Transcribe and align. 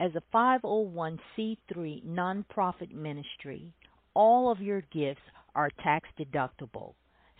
As 0.00 0.12
a 0.14 0.22
501c3 0.32 2.04
nonprofit 2.06 2.92
ministry, 2.92 3.74
all 4.14 4.48
of 4.50 4.60
your 4.60 4.82
gifts 4.92 5.20
are 5.56 5.70
tax 5.82 6.08
deductible. 6.18 6.94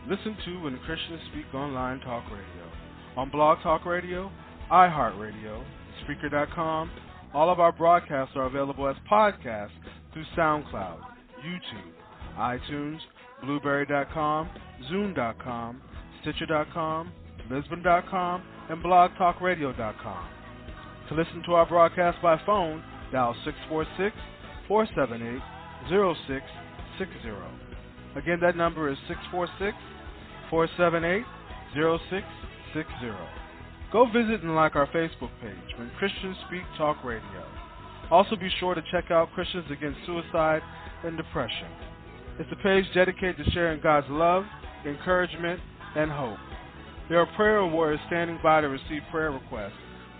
Listen 0.08 0.34
to 0.46 0.62
When 0.62 0.78
Christians 0.86 1.20
Speak 1.30 1.52
Online 1.52 2.00
Talk 2.00 2.24
Radio. 2.30 2.72
On 3.18 3.28
Blog 3.28 3.58
Talk 3.62 3.84
Radio, 3.84 4.32
iHeartRadio, 4.70 5.64
Spreaker.com, 6.02 6.90
all 7.34 7.50
of 7.50 7.60
our 7.60 7.72
broadcasts 7.72 8.34
are 8.36 8.46
available 8.46 8.88
as 8.88 8.96
podcasts 9.10 9.70
through 10.12 10.24
SoundCloud, 10.36 11.00
YouTube, 11.44 11.92
iTunes, 12.38 12.98
Blubrry.com, 13.42 14.50
Zoom.com, 14.88 15.82
Stitcher.com, 16.22 17.12
Lisbon.com, 17.50 18.42
and 18.68 18.82
BlogTalkRadio.com. 18.84 20.28
To 21.08 21.14
listen 21.14 21.42
to 21.46 21.54
our 21.54 21.66
broadcast 21.66 22.20
by 22.20 22.38
phone, 22.44 22.82
dial 23.12 23.34
646 23.44 24.14
478 24.68 25.40
0660. 25.88 27.28
Again, 28.16 28.40
that 28.40 28.56
number 28.56 28.90
is 28.90 28.98
646 29.08 29.76
478 30.50 31.24
0660. 31.72 33.47
Go 33.90 34.04
visit 34.04 34.42
and 34.42 34.54
like 34.54 34.76
our 34.76 34.86
Facebook 34.88 35.30
page, 35.40 35.78
When 35.78 35.90
Christians 35.98 36.36
Speak 36.46 36.60
Talk 36.76 37.02
Radio. 37.04 37.44
Also 38.10 38.36
be 38.36 38.50
sure 38.60 38.74
to 38.74 38.82
check 38.90 39.10
out 39.10 39.32
Christians 39.32 39.64
Against 39.70 39.98
Suicide 40.04 40.60
and 41.04 41.16
Depression. 41.16 41.68
It's 42.38 42.50
a 42.52 42.62
page 42.62 42.84
dedicated 42.94 43.38
to 43.38 43.50
sharing 43.52 43.80
God's 43.80 44.06
love, 44.10 44.44
encouragement, 44.84 45.58
and 45.96 46.10
hope. 46.10 46.36
There 47.08 47.18
are 47.18 47.34
prayer 47.34 47.64
warriors 47.64 48.00
standing 48.08 48.38
by 48.42 48.60
to 48.60 48.68
receive 48.68 49.00
prayer 49.10 49.30
requests, 49.30 49.72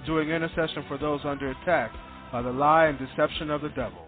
doing 0.07 0.31
intercession 0.31 0.87
for 0.89 0.97
those 0.97 1.21
under 1.25 1.51
attack 1.51 1.93
by 2.33 2.41
the 2.41 2.51
lie 2.51 2.87
and 2.87 2.99
deception 2.99 3.51
of 3.51 3.61
the 3.61 3.69
devil. 3.71 4.07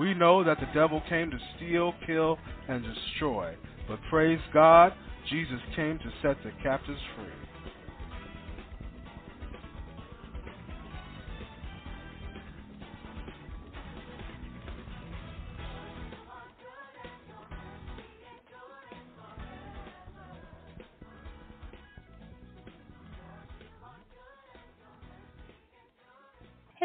We 0.00 0.14
know 0.14 0.42
that 0.42 0.58
the 0.58 0.68
devil 0.74 1.00
came 1.08 1.30
to 1.30 1.38
steal, 1.56 1.94
kill, 2.04 2.38
and 2.68 2.84
destroy, 2.84 3.54
but 3.86 4.00
praise 4.10 4.40
God, 4.52 4.92
Jesus 5.30 5.60
came 5.76 5.98
to 5.98 6.12
set 6.22 6.36
the 6.42 6.50
captives 6.64 6.98
free. 7.16 7.45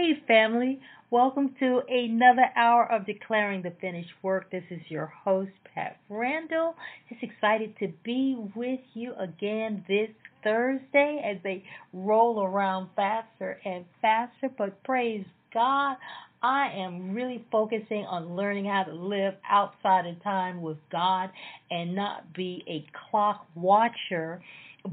Hey, 0.02 0.14
family. 0.28 0.80
Welcome 1.12 1.54
to 1.60 1.82
another 1.88 2.50
hour 2.56 2.92
of 2.92 3.06
Declaring 3.06 3.62
the 3.62 3.72
Finished 3.80 4.10
Work. 4.24 4.50
This 4.50 4.64
is 4.72 4.82
your 4.88 5.06
host, 5.06 5.52
Pat 5.76 6.00
Randall. 6.10 6.74
Just 7.08 7.22
excited 7.22 7.76
to 7.78 7.90
be 8.04 8.36
with 8.56 8.80
you 8.96 9.14
again 9.20 9.86
this 9.88 10.10
Thursday 10.44 11.22
as 11.24 11.38
they 11.44 11.64
roll 11.94 12.42
around 12.42 12.90
faster 12.96 13.60
and 13.64 13.86
faster. 14.02 14.50
But 14.58 14.84
praise 14.84 15.24
God, 15.54 15.98
I 16.42 16.72
am 16.78 17.14
really 17.14 17.46
focusing 17.52 18.04
on 18.10 18.36
learning 18.36 18.66
how 18.66 18.86
to 18.86 18.96
live 18.96 19.36
outside 19.48 20.08
of 20.08 20.24
time 20.24 20.64
with 20.64 20.78
God 20.92 21.30
and 21.70 21.94
not 21.94 22.34
be 22.34 22.64
a 22.68 22.88
clock 23.12 23.46
watcher 23.54 24.42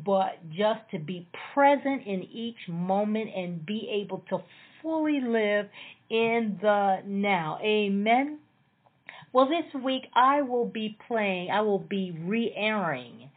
but 0.04 0.38
just 0.50 0.80
to 0.90 0.98
be 0.98 1.26
present 1.54 2.06
in 2.06 2.22
each 2.24 2.68
moment 2.68 3.30
and 3.34 3.64
be 3.64 3.88
able 4.04 4.22
to 4.28 4.38
fully 4.88 5.20
live 5.20 5.66
in 6.08 6.58
the 6.62 7.02
now. 7.04 7.58
Amen. 7.62 8.38
Well, 9.34 9.46
this 9.46 9.82
week 9.84 10.04
I 10.16 10.40
will 10.40 10.64
be 10.64 10.96
playing, 11.06 11.50
I 11.50 11.60
will 11.60 11.78
be 11.78 12.16
re 12.24 12.50
airing 12.56 13.28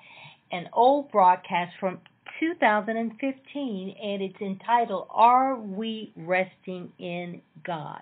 an 0.49 0.69
old 0.71 1.11
broadcast 1.11 1.73
from 1.77 1.99
2015, 2.39 3.95
and 4.01 4.21
it's 4.21 4.41
entitled 4.41 5.07
Are 5.09 5.59
We 5.59 6.13
Resting 6.15 6.93
in 6.97 7.41
God? 7.65 7.99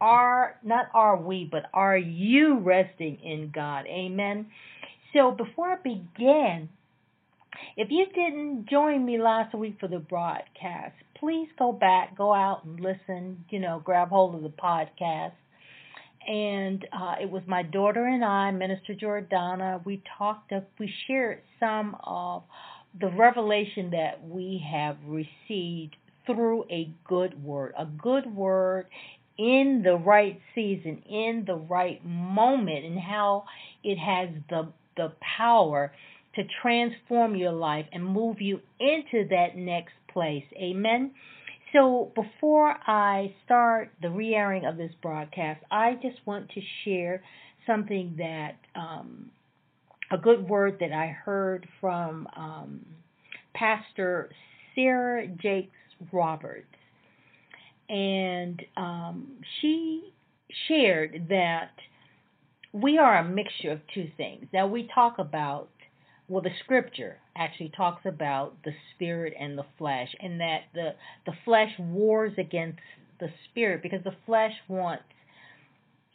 Are, 0.00 0.56
not 0.64 0.86
are 0.92 1.16
we, 1.16 1.48
but 1.48 1.66
are 1.72 1.96
you 1.96 2.58
resting 2.58 3.18
in 3.22 3.52
God? 3.54 3.86
Amen. 3.86 4.46
So 5.12 5.30
before 5.30 5.68
I 5.68 5.76
begin, 5.76 6.68
if 7.76 7.88
you 7.90 8.06
didn't 8.06 8.66
join 8.68 9.04
me 9.04 9.20
last 9.20 9.54
week 9.54 9.76
for 9.78 9.86
the 9.88 9.98
broadcast, 9.98 10.94
please 11.20 11.48
go 11.58 11.72
back, 11.72 12.16
go 12.16 12.32
out 12.34 12.64
and 12.64 12.80
listen, 12.80 13.44
you 13.50 13.60
know, 13.60 13.80
grab 13.84 14.08
hold 14.08 14.34
of 14.34 14.42
the 14.42 14.48
podcast. 14.48 15.32
And 16.26 16.86
uh, 16.92 17.14
it 17.20 17.30
was 17.30 17.42
my 17.46 17.62
daughter 17.62 18.04
and 18.06 18.24
I, 18.24 18.50
Minister 18.50 18.94
Jordana. 18.94 19.84
We 19.84 20.02
talked, 20.18 20.52
of, 20.52 20.64
we 20.78 20.92
shared 21.06 21.42
some 21.58 21.96
of 22.04 22.42
the 22.98 23.10
revelation 23.10 23.90
that 23.90 24.26
we 24.26 24.64
have 24.70 24.96
received 25.06 25.96
through 26.26 26.64
a 26.70 26.90
good 27.06 27.42
word. 27.42 27.74
A 27.78 27.86
good 27.86 28.34
word 28.34 28.86
in 29.38 29.82
the 29.82 29.94
right 29.94 30.40
season, 30.54 31.02
in 31.08 31.44
the 31.46 31.54
right 31.54 32.04
moment, 32.04 32.84
and 32.84 32.98
how 32.98 33.44
it 33.82 33.96
has 33.96 34.28
the 34.50 34.72
the 34.96 35.12
power 35.38 35.92
to 36.34 36.42
transform 36.60 37.34
your 37.34 37.52
life 37.52 37.86
and 37.92 38.04
move 38.04 38.40
you 38.40 38.60
into 38.78 39.26
that 39.30 39.56
next 39.56 39.92
place. 40.12 40.44
Amen. 40.56 41.12
So 41.72 42.12
before 42.14 42.76
I 42.86 43.34
start 43.44 43.92
the 44.02 44.10
re 44.10 44.34
airing 44.34 44.64
of 44.64 44.76
this 44.76 44.92
broadcast, 45.02 45.62
I 45.70 45.94
just 45.94 46.18
want 46.26 46.50
to 46.50 46.60
share 46.84 47.22
something 47.66 48.16
that 48.18 48.56
um, 48.74 49.30
a 50.10 50.18
good 50.18 50.48
word 50.48 50.78
that 50.80 50.92
I 50.92 51.08
heard 51.08 51.68
from 51.80 52.26
um, 52.36 52.86
Pastor 53.54 54.30
Sarah 54.74 55.26
Jakes 55.28 55.70
Roberts. 56.12 56.66
And 57.88 58.62
um, 58.76 59.36
she 59.60 60.12
shared 60.68 61.26
that 61.28 61.70
we 62.72 62.98
are 62.98 63.18
a 63.18 63.24
mixture 63.24 63.72
of 63.72 63.80
two 63.94 64.08
things. 64.16 64.46
Now, 64.52 64.66
we 64.66 64.88
talk 64.94 65.18
about 65.18 65.68
well 66.30 66.42
the 66.42 66.50
scripture 66.64 67.18
actually 67.36 67.72
talks 67.76 68.06
about 68.06 68.54
the 68.64 68.72
spirit 68.94 69.34
and 69.38 69.58
the 69.58 69.66
flesh 69.76 70.08
and 70.20 70.40
that 70.40 70.60
the 70.74 70.94
the 71.26 71.32
flesh 71.44 71.72
wars 71.78 72.32
against 72.38 72.78
the 73.18 73.28
spirit 73.50 73.82
because 73.82 74.02
the 74.04 74.16
flesh 74.24 74.54
wants 74.68 75.04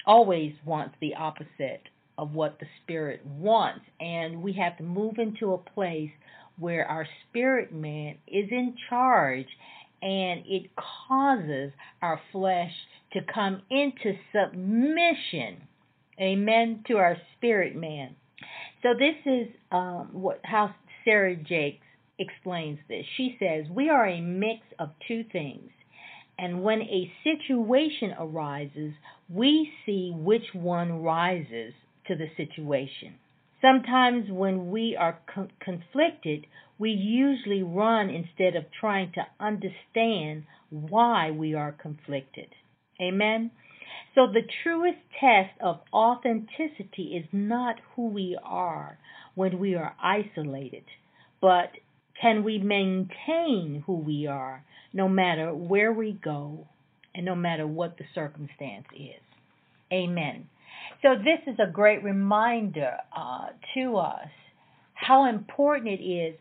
always 0.07 0.53
wants 0.65 0.95
the 1.01 1.13
opposite 1.15 1.81
of 2.17 2.33
what 2.33 2.57
the 2.59 2.65
spirit 2.81 3.23
wants 3.25 3.81
and 3.99 4.41
we 4.41 4.53
have 4.53 4.77
to 4.77 4.83
move 4.83 5.15
into 5.17 5.53
a 5.53 5.57
place 5.57 6.11
where 6.57 6.87
our 6.87 7.05
spirit 7.29 7.73
man 7.73 8.15
is 8.27 8.47
in 8.51 8.73
charge 8.89 9.47
and 10.01 10.43
it 10.45 10.69
causes 11.07 11.71
our 12.01 12.21
flesh 12.31 12.71
to 13.13 13.21
come 13.33 13.61
into 13.71 14.13
submission, 14.31 15.57
amen, 16.21 16.83
to 16.87 16.97
our 16.97 17.17
spirit 17.35 17.75
man. 17.75 18.15
So 18.81 18.93
this 18.93 19.15
is 19.25 19.47
um, 19.71 20.09
what 20.13 20.39
how 20.43 20.73
Sarah 21.03 21.35
Jakes 21.35 21.85
explains 22.19 22.79
this. 22.87 23.05
She 23.17 23.37
says, 23.39 23.65
"We 23.69 23.89
are 23.89 24.07
a 24.07 24.21
mix 24.21 24.61
of 24.79 24.91
two 25.07 25.23
things, 25.31 25.71
and 26.37 26.63
when 26.63 26.81
a 26.81 27.11
situation 27.23 28.13
arises, 28.19 28.93
we 29.29 29.71
see 29.85 30.11
which 30.15 30.53
one 30.53 31.01
rises 31.01 31.73
to 32.07 32.15
the 32.15 32.27
situation. 32.37 33.15
Sometimes 33.61 34.29
when 34.29 34.69
we 34.69 34.95
are 34.95 35.19
co- 35.33 35.47
conflicted, 35.59 36.45
we 36.77 36.91
usually 36.91 37.63
run 37.63 38.09
instead 38.09 38.55
of 38.55 38.65
trying 38.79 39.11
to 39.13 39.25
understand 39.39 40.43
why 40.69 41.31
we 41.31 41.53
are 41.55 41.71
conflicted. 41.71 42.49
Amen. 43.01 43.51
So 44.13 44.27
the 44.27 44.47
truest 44.63 44.99
test 45.19 45.51
of 45.61 45.81
authenticity 45.93 47.17
is 47.17 47.25
not 47.31 47.75
who 47.95 48.07
we 48.07 48.37
are 48.43 48.97
when 49.35 49.59
we 49.59 49.75
are 49.75 49.95
isolated, 50.01 50.85
but 51.41 51.71
can 52.21 52.43
we 52.43 52.59
maintain 52.59 53.83
who 53.85 53.97
we 53.97 54.25
are 54.27 54.63
no 54.93 55.09
matter 55.09 55.53
where 55.53 55.91
we 55.91 56.13
go 56.13 56.67
and 57.13 57.25
no 57.25 57.35
matter 57.35 57.67
what 57.67 57.97
the 57.97 58.05
circumstance 58.13 58.87
is? 58.95 59.21
Amen. 59.91 60.47
So, 61.01 61.15
this 61.15 61.39
is 61.53 61.59
a 61.59 61.71
great 61.71 62.03
reminder 62.03 62.97
uh, 63.15 63.47
to 63.75 63.97
us 63.97 64.29
how 64.93 65.29
important 65.29 65.99
it 65.99 66.03
is 66.03 66.35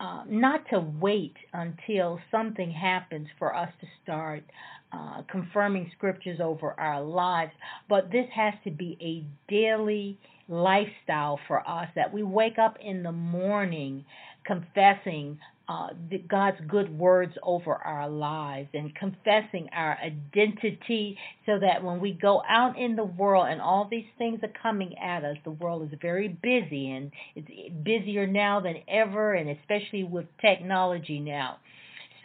uh, 0.00 0.22
not 0.28 0.60
to 0.70 0.80
wait 1.00 1.34
until 1.52 2.20
something 2.30 2.70
happens 2.70 3.28
for 3.38 3.54
us 3.54 3.68
to 3.80 3.86
start 4.02 4.44
uh, 4.92 5.22
confirming 5.30 5.90
scriptures 5.96 6.38
over 6.40 6.72
our 6.78 7.02
lives, 7.02 7.52
but 7.88 8.10
this 8.10 8.26
has 8.34 8.54
to 8.64 8.70
be 8.70 8.96
a 9.00 9.50
daily 9.50 10.18
lifestyle 10.48 11.40
for 11.48 11.66
us 11.68 11.88
that 11.96 12.12
we 12.12 12.22
wake 12.22 12.58
up 12.58 12.76
in 12.80 13.02
the 13.02 13.12
morning 13.12 14.04
confessing 14.44 15.38
uh, 15.68 15.88
the, 16.10 16.18
God's 16.18 16.58
good 16.68 16.96
words 16.96 17.32
over 17.42 17.74
our 17.74 18.08
lives 18.08 18.68
and 18.72 18.94
confessing 18.94 19.68
our 19.72 19.98
identity 19.98 21.18
so 21.44 21.58
that 21.58 21.82
when 21.82 21.98
we 22.00 22.12
go 22.12 22.40
out 22.48 22.78
in 22.78 22.94
the 22.94 23.04
world 23.04 23.48
and 23.48 23.60
all 23.60 23.88
these 23.90 24.06
things 24.16 24.38
are 24.44 24.52
coming 24.62 24.96
at 24.98 25.24
us, 25.24 25.36
the 25.42 25.50
world 25.50 25.82
is 25.82 25.98
very 26.00 26.28
busy 26.28 26.92
and 26.92 27.10
it's 27.34 27.48
busier 27.82 28.28
now 28.28 28.60
than 28.60 28.76
ever, 28.86 29.34
and 29.34 29.50
especially 29.50 30.04
with 30.04 30.26
technology 30.40 31.18
now. 31.18 31.56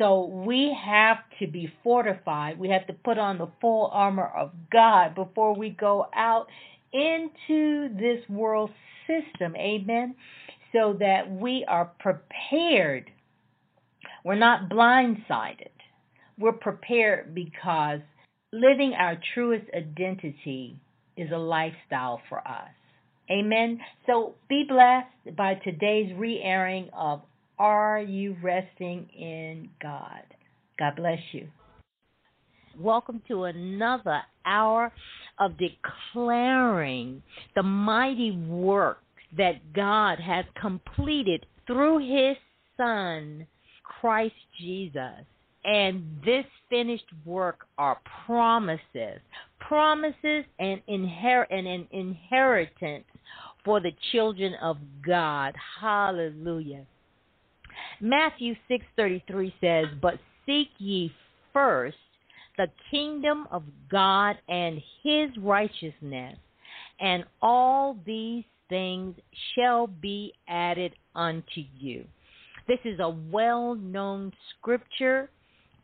So 0.01 0.25
we 0.25 0.75
have 0.83 1.17
to 1.39 1.47
be 1.47 1.71
fortified. 1.83 2.57
We 2.57 2.69
have 2.69 2.87
to 2.87 2.93
put 2.93 3.19
on 3.19 3.37
the 3.37 3.49
full 3.61 3.89
armor 3.93 4.25
of 4.25 4.51
God 4.71 5.13
before 5.13 5.55
we 5.55 5.69
go 5.69 6.07
out 6.15 6.47
into 6.91 7.89
this 7.93 8.27
world 8.27 8.71
system. 9.05 9.55
Amen. 9.55 10.15
So 10.73 10.97
that 10.99 11.29
we 11.29 11.65
are 11.67 11.91
prepared 11.99 13.11
we're 14.23 14.35
not 14.35 14.69
blindsided. 14.69 15.69
We're 16.37 16.53
prepared 16.53 17.33
because 17.33 17.99
living 18.51 18.93
our 18.97 19.17
truest 19.33 19.65
identity 19.75 20.79
is 21.17 21.31
a 21.31 21.37
lifestyle 21.37 22.21
for 22.29 22.39
us. 22.39 22.69
Amen. 23.29 23.79
So 24.05 24.35
be 24.49 24.65
blessed 24.67 25.35
by 25.35 25.55
today's 25.55 26.13
re 26.15 26.41
airing 26.43 26.89
of 26.93 27.21
Are 27.61 28.01
You 28.01 28.35
Resting 28.41 29.07
in 29.15 29.69
God? 29.79 30.23
God 30.79 30.95
bless 30.95 31.19
you. 31.31 31.47
Welcome 32.75 33.21
to 33.27 33.43
another 33.43 34.23
hour 34.47 34.91
of 35.39 35.51
declaring 35.59 37.21
the 37.55 37.61
mighty 37.61 38.31
work 38.31 39.03
that 39.37 39.73
God 39.73 40.17
has 40.19 40.43
completed 40.59 41.45
through 41.67 41.99
His 41.99 42.35
Son 42.77 43.45
Christ 43.83 44.33
Jesus. 44.59 45.23
And 45.63 46.03
this 46.25 46.45
finished 46.67 47.05
work 47.25 47.67
are 47.77 47.99
promises, 48.25 49.21
promises 49.59 50.45
and, 50.57 50.81
inher- 50.89 51.45
and 51.51 51.67
an 51.67 51.87
inheritance 51.91 53.05
for 53.63 53.79
the 53.79 53.91
children 54.11 54.55
of 54.63 54.77
God. 55.05 55.53
Hallelujah. 55.79 56.87
Matthew 57.99 58.55
6:33 58.69 59.53
says, 59.59 59.87
"But 60.01 60.19
seek 60.45 60.69
ye 60.77 61.13
first 61.53 61.97
the 62.57 62.69
kingdom 62.89 63.47
of 63.51 63.63
God 63.89 64.37
and 64.47 64.81
his 65.03 65.35
righteousness, 65.37 66.37
and 66.99 67.25
all 67.41 67.95
these 68.05 68.45
things 68.69 69.15
shall 69.55 69.87
be 69.87 70.33
added 70.47 70.95
unto 71.15 71.61
you." 71.77 72.05
This 72.67 72.79
is 72.85 72.99
a 72.99 73.09
well 73.09 73.75
known 73.75 74.33
scripture, 74.49 75.29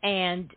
and 0.04 0.54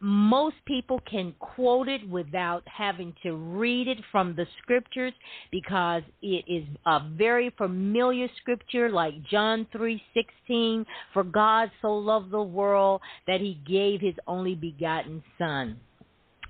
most 0.00 0.56
people 0.64 1.00
can 1.10 1.34
quote 1.40 1.88
it 1.88 2.08
without 2.08 2.62
having 2.66 3.12
to 3.22 3.34
read 3.34 3.88
it 3.88 3.98
from 4.12 4.34
the 4.36 4.46
scriptures 4.62 5.12
because 5.50 6.02
it 6.22 6.44
is 6.46 6.64
a 6.86 7.00
very 7.16 7.50
familiar 7.58 8.28
scripture 8.40 8.88
like 8.90 9.22
John 9.24 9.66
3:16 9.72 10.86
for 11.12 11.24
God 11.24 11.70
so 11.82 11.94
loved 11.94 12.30
the 12.30 12.42
world 12.42 13.00
that 13.26 13.40
he 13.40 13.54
gave 13.66 14.00
his 14.00 14.14
only 14.26 14.54
begotten 14.54 15.22
son. 15.36 15.80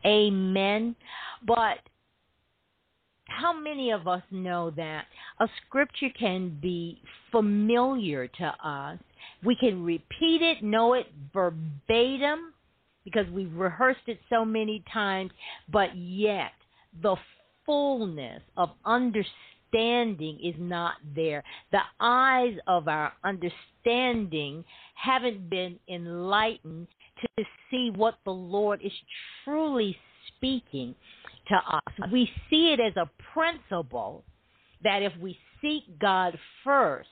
Amen. 0.05 0.95
But 1.43 1.79
how 3.29 3.53
many 3.53 3.91
of 3.93 4.07
us 4.09 4.23
know 4.31 4.71
that 4.71 5.07
a 5.41 5.49
scripture 5.65 6.11
can 6.11 6.59
be 6.61 7.01
familiar 7.31 8.27
to 8.27 8.55
us? 8.63 8.99
We 9.45 9.55
can 9.55 9.85
repeat 9.85 10.43
it, 10.43 10.63
know 10.63 10.95
it 10.95 11.07
verbatim, 11.33 12.53
because 13.11 13.31
we've 13.33 13.55
rehearsed 13.55 14.07
it 14.07 14.21
so 14.29 14.45
many 14.45 14.83
times, 14.93 15.31
but 15.71 15.97
yet 15.97 16.53
the 17.03 17.17
fullness 17.65 18.43
of 18.57 18.71
understanding 18.85 20.39
is 20.43 20.55
not 20.59 20.95
there. 21.15 21.43
The 21.73 21.81
eyes 22.01 22.57
of 22.67 22.89
our 22.89 23.13
understanding 23.25 24.65
haven't 24.95 25.49
been 25.49 25.79
enlightened 25.89 26.89
to 27.21 27.45
see 27.71 27.91
what 27.95 28.19
the 28.25 28.31
Lord 28.31 28.81
is 28.85 28.93
truly 29.45 29.97
speaking 30.37 30.95
to 31.49 31.57
us. 31.57 32.11
We 32.13 32.31
see 32.51 32.75
it 32.75 32.81
as 32.81 32.97
a 32.97 33.11
principle 33.33 34.25
that 34.85 35.03
if 35.03 35.13
we 35.21 35.39
seek 35.61 35.99
God 35.99 36.39
first 36.63 37.09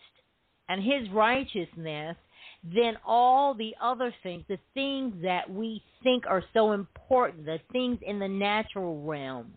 and 0.69 0.83
His 0.83 1.09
righteousness, 1.11 2.17
then 2.65 2.97
all 3.07 3.55
the 3.55 3.75
other 3.81 4.15
things, 4.23 4.45
the 4.49 4.59
things 4.75 5.15
that 5.23 5.49
we 5.49 5.83
think 6.03 6.25
are 6.27 6.43
so 6.53 6.73
important, 6.73 7.45
the 7.45 7.61
things 7.73 7.99
in 8.07 8.19
the 8.19 8.29
natural 8.29 9.03
realm 9.03 9.53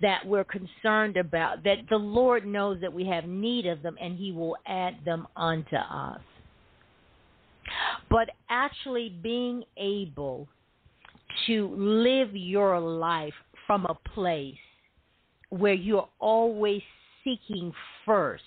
that 0.00 0.24
we're 0.24 0.44
concerned 0.44 1.16
about, 1.16 1.64
that 1.64 1.78
the 1.90 1.96
Lord 1.96 2.46
knows 2.46 2.80
that 2.80 2.92
we 2.92 3.04
have 3.06 3.24
need 3.24 3.66
of 3.66 3.82
them 3.82 3.96
and 4.00 4.16
He 4.16 4.32
will 4.32 4.56
add 4.66 4.96
them 5.04 5.26
unto 5.36 5.76
us. 5.76 6.20
But 8.08 8.30
actually 8.48 9.10
being 9.22 9.64
able 9.76 10.48
to 11.46 11.74
live 11.76 12.34
your 12.34 12.80
life 12.80 13.34
from 13.66 13.84
a 13.86 13.94
place 14.14 14.54
where 15.50 15.74
you're 15.74 16.08
always 16.18 16.82
seeking 17.24 17.72
first 18.06 18.42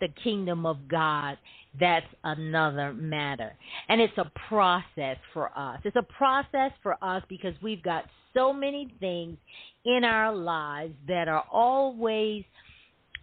the 0.00 0.08
kingdom 0.22 0.66
of 0.66 0.88
God, 0.88 1.38
that's 1.78 2.06
another 2.22 2.92
matter. 2.92 3.52
And 3.88 4.00
it's 4.00 4.16
a 4.16 4.30
process 4.48 5.16
for 5.32 5.56
us. 5.58 5.80
It's 5.84 5.96
a 5.96 6.02
process 6.02 6.70
for 6.82 6.96
us 7.02 7.22
because 7.28 7.54
we've 7.62 7.82
got 7.82 8.04
so 8.32 8.52
many 8.52 8.94
things 9.00 9.36
in 9.84 10.04
our 10.04 10.34
lives 10.34 10.94
that 11.08 11.28
are 11.28 11.44
always 11.50 12.44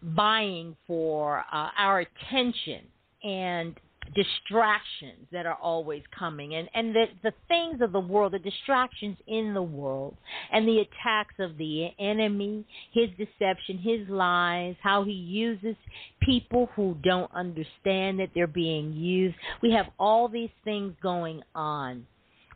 vying 0.03 0.75
for 0.88 1.39
uh, 1.51 1.70
our 1.77 2.00
attention. 2.00 2.81
And 3.24 3.79
distractions 4.15 5.27
that 5.31 5.46
are 5.46 5.58
always 5.62 6.03
coming. 6.17 6.55
And 6.55 6.70
and 6.74 6.96
the 6.96 7.05
the 7.24 7.34
things 7.48 7.81
of 7.81 7.91
the 7.91 8.00
world 8.00 8.34
the 8.34 8.39
distractions 8.39 9.17
in 9.27 9.53
the 9.53 9.62
world 9.62 10.15
and 10.51 10.67
the 10.67 10.79
attacks 10.79 11.36
of 11.39 11.58
the 11.58 11.89
enemy 12.00 12.65
his 12.91 13.10
deception 13.12 13.77
his 13.77 14.08
lies 14.10 14.75
how 14.81 15.03
he 15.03 15.12
uses 15.12 15.75
people 16.22 16.70
who 16.75 16.96
don't 17.03 17.31
understand 17.34 18.20
that 18.20 18.29
they're 18.36 18.48
being 18.48 18.93
used. 18.93 19.36
We 19.62 19.72
have 19.72 19.88
all 20.00 20.27
these 20.27 20.51
things 20.63 20.93
going 21.01 21.41
on. 21.55 22.05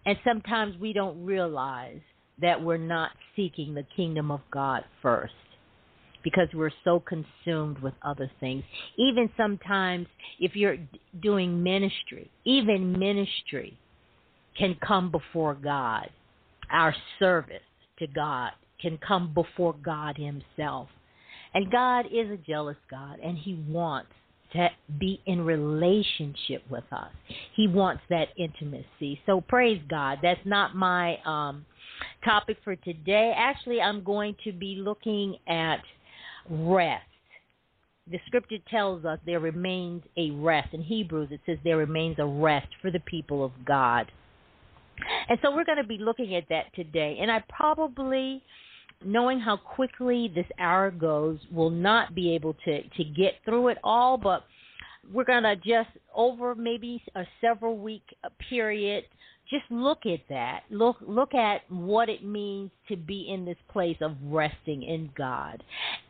And 0.05 0.17
sometimes 0.23 0.77
we 0.77 0.93
don't 0.93 1.25
realize 1.25 2.01
that 2.39 2.61
we're 2.61 2.77
not 2.77 3.11
seeking 3.35 3.73
the 3.73 3.85
kingdom 3.95 4.29
of 4.29 4.41
God 4.51 4.83
first 5.01 5.33
because 6.25 6.47
we're 6.55 6.71
so 6.83 6.99
consumed 6.99 7.77
with 7.79 7.93
other 8.01 8.29
things. 8.39 8.63
Even 8.97 9.29
sometimes, 9.37 10.07
if 10.39 10.55
you're 10.55 10.77
doing 11.21 11.61
ministry, 11.61 12.29
even 12.43 12.97
ministry 12.97 13.77
can 14.57 14.75
come 14.85 15.11
before 15.11 15.53
God. 15.53 16.09
Our 16.71 16.95
service 17.19 17.61
to 17.99 18.07
God 18.07 18.51
can 18.81 18.97
come 19.07 19.33
before 19.35 19.75
God 19.85 20.17
Himself. 20.17 20.89
And 21.53 21.71
God 21.71 22.07
is 22.07 22.29
a 22.31 22.37
jealous 22.37 22.77
God, 22.89 23.19
and 23.23 23.37
He 23.37 23.63
wants 23.69 24.09
to 24.53 24.69
be 24.99 25.21
in 25.27 25.41
relationship 25.41 26.63
with 26.71 26.85
us. 26.91 27.11
He 27.55 27.67
wants 27.67 28.01
that 28.09 28.29
intimacy. 28.35 29.21
So 29.27 29.41
praise 29.41 29.81
God. 29.87 30.19
That's 30.23 30.39
not 30.43 30.75
my 30.75 31.17
um, 31.23 31.65
topic 32.23 32.57
for 32.63 32.75
today. 32.75 33.33
Actually, 33.37 33.79
I'm 33.79 34.03
going 34.03 34.35
to 34.43 34.51
be 34.51 34.75
looking 34.79 35.35
at 35.47 35.81
rest. 36.49 37.03
The 38.09 38.19
scripture 38.27 38.57
tells 38.69 39.03
us 39.03 39.19
there 39.25 39.39
remains 39.39 40.03
a 40.17 40.31
rest. 40.31 40.73
In 40.73 40.81
Hebrews, 40.81 41.29
it 41.31 41.41
says 41.45 41.57
there 41.63 41.77
remains 41.77 42.17
a 42.19 42.25
rest 42.25 42.67
for 42.81 42.91
the 42.91 42.99
people 42.99 43.43
of 43.43 43.51
God. 43.65 44.11
And 45.27 45.39
so 45.41 45.53
we're 45.53 45.65
going 45.65 45.79
to 45.79 45.83
be 45.83 45.97
looking 45.97 46.35
at 46.35 46.47
that 46.49 46.73
today. 46.75 47.17
And 47.19 47.31
I 47.31 47.43
probably 47.49 48.43
knowing 49.03 49.39
how 49.39 49.57
quickly 49.57 50.31
this 50.33 50.45
hour 50.59 50.91
goes, 50.91 51.39
will 51.51 51.69
not 51.69 52.15
be 52.15 52.33
able 52.33 52.55
to 52.65 52.81
to 52.81 53.03
get 53.03 53.33
through 53.43 53.69
it 53.69 53.77
all. 53.83 54.17
But 54.17 54.43
we're 55.13 55.25
gonna 55.25 55.55
just 55.55 55.89
over 56.13 56.55
maybe 56.55 57.01
a 57.15 57.23
several 57.41 57.77
week 57.77 58.03
period, 58.49 59.03
just 59.49 59.65
look 59.69 60.05
at 60.05 60.21
that. 60.29 60.61
Look 60.69 60.97
look 61.01 61.33
at 61.33 61.61
what 61.69 62.09
it 62.09 62.23
means 62.25 62.71
to 62.89 62.95
be 62.95 63.29
in 63.31 63.45
this 63.45 63.57
place 63.71 63.97
of 64.01 64.15
resting 64.23 64.83
in 64.83 65.09
God, 65.17 65.63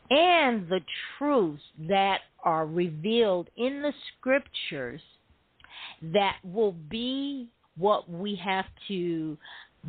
and 0.09 0.67
the 0.69 0.81
truths 1.17 1.63
that 1.87 2.19
are 2.43 2.65
revealed 2.65 3.49
in 3.57 3.81
the 3.81 3.93
scriptures 4.17 5.01
that 6.13 6.37
will 6.43 6.73
be 6.73 7.49
what 7.77 8.09
we 8.09 8.39
have 8.43 8.65
to 8.87 9.37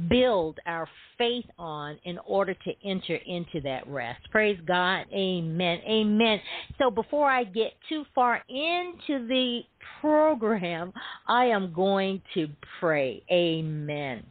build 0.08 0.58
our 0.66 0.88
faith 1.18 1.46
on 1.58 1.98
in 2.04 2.18
order 2.26 2.54
to 2.54 2.72
enter 2.84 3.16
into 3.16 3.60
that 3.62 3.86
rest. 3.88 4.20
Praise 4.30 4.58
God. 4.66 5.06
Amen. 5.12 5.80
Amen. 5.88 6.40
So 6.78 6.90
before 6.90 7.30
I 7.30 7.44
get 7.44 7.72
too 7.88 8.04
far 8.14 8.42
into 8.48 9.26
the 9.26 9.60
program, 10.00 10.92
I 11.26 11.46
am 11.46 11.72
going 11.72 12.22
to 12.34 12.48
pray. 12.80 13.22
Amen. 13.30 14.24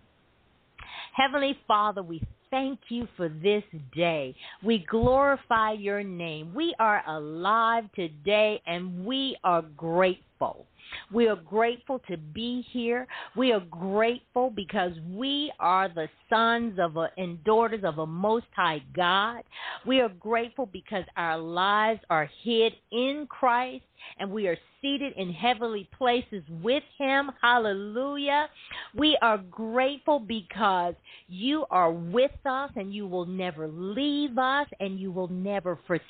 Heavenly 1.15 1.57
Father, 1.67 2.03
we 2.03 2.21
thank 2.51 2.79
you 2.89 3.07
for 3.17 3.29
this 3.29 3.63
day. 3.95 4.35
We 4.63 4.85
glorify 4.89 5.73
your 5.73 6.03
name. 6.03 6.53
We 6.53 6.75
are 6.79 7.03
alive 7.07 7.85
today 7.95 8.61
and 8.65 9.05
we 9.05 9.37
are 9.43 9.61
grateful. 9.61 10.65
We 11.13 11.27
are 11.27 11.35
grateful 11.35 11.99
to 12.09 12.17
be 12.17 12.65
here. 12.71 13.07
We 13.35 13.51
are 13.51 13.63
grateful 13.69 14.49
because 14.49 14.91
we 15.09 15.51
are 15.59 15.89
the 15.89 16.07
sons 16.29 16.79
of 16.79 16.97
a, 16.97 17.09
and 17.17 17.43
daughters 17.43 17.83
of 17.83 17.99
a 17.99 18.05
most 18.05 18.45
high 18.55 18.81
God. 18.95 19.43
We 19.85 20.01
are 20.01 20.09
grateful 20.09 20.65
because 20.65 21.05
our 21.17 21.37
lives 21.37 22.01
are 22.09 22.29
hid 22.43 22.73
in 22.91 23.27
Christ 23.29 23.83
and 24.19 24.31
we 24.31 24.47
are 24.47 24.57
seated 24.81 25.13
in 25.17 25.31
heavenly 25.33 25.89
places 25.97 26.43
with 26.61 26.83
him. 26.97 27.31
Hallelujah. 27.41 28.47
We 28.95 29.17
are 29.21 29.37
grateful 29.37 30.19
because 30.19 30.93
you 31.27 31.65
are 31.71 31.91
with 31.91 32.31
us 32.45 32.71
and 32.75 32.93
you 32.93 33.07
will 33.07 33.25
never 33.25 33.67
leave 33.67 34.37
us 34.37 34.67
and 34.79 34.99
you 34.99 35.11
will 35.11 35.27
never 35.27 35.79
forsake 35.87 36.05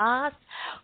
us. 0.00 0.32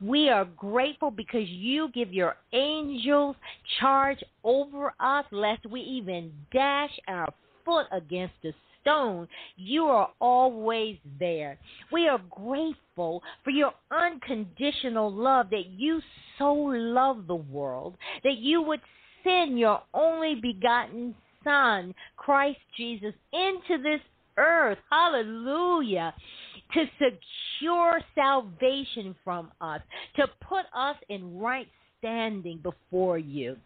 We 0.00 0.28
are 0.28 0.44
grateful 0.44 1.10
because 1.10 1.48
you 1.48 1.88
give 1.92 2.12
your 2.12 2.36
angels 2.52 3.36
charge 3.80 4.22
over 4.44 4.92
us 5.00 5.24
lest 5.30 5.66
we 5.66 5.80
even 5.80 6.32
dash 6.52 6.90
our 7.08 7.32
foot 7.64 7.86
against 7.92 8.34
a 8.44 8.52
stone. 8.80 9.28
You 9.56 9.84
are 9.84 10.10
always 10.20 10.96
there. 11.18 11.58
We 11.92 12.08
are 12.08 12.20
grateful 12.30 13.22
for 13.44 13.50
your 13.50 13.72
unconditional 13.90 15.12
love 15.12 15.50
that 15.50 15.66
you 15.66 16.00
so 16.38 16.52
love 16.54 17.26
the 17.26 17.34
world 17.34 17.96
that 18.24 18.38
you 18.38 18.62
would 18.62 18.80
send 19.24 19.58
your 19.58 19.82
only 19.92 20.34
begotten 20.40 21.14
Son, 21.42 21.94
Christ 22.16 22.58
Jesus, 22.76 23.14
into 23.32 23.82
this 23.82 24.00
earth. 24.36 24.78
Hallelujah. 24.90 26.14
To 26.74 26.84
secure 26.98 28.00
salvation 28.14 29.14
from 29.24 29.50
us, 29.60 29.80
to 30.16 30.26
put 30.48 30.66
us 30.74 30.96
in 31.08 31.38
right 31.38 31.68
standing 31.98 32.58
before 32.58 33.18
you. 33.18 33.56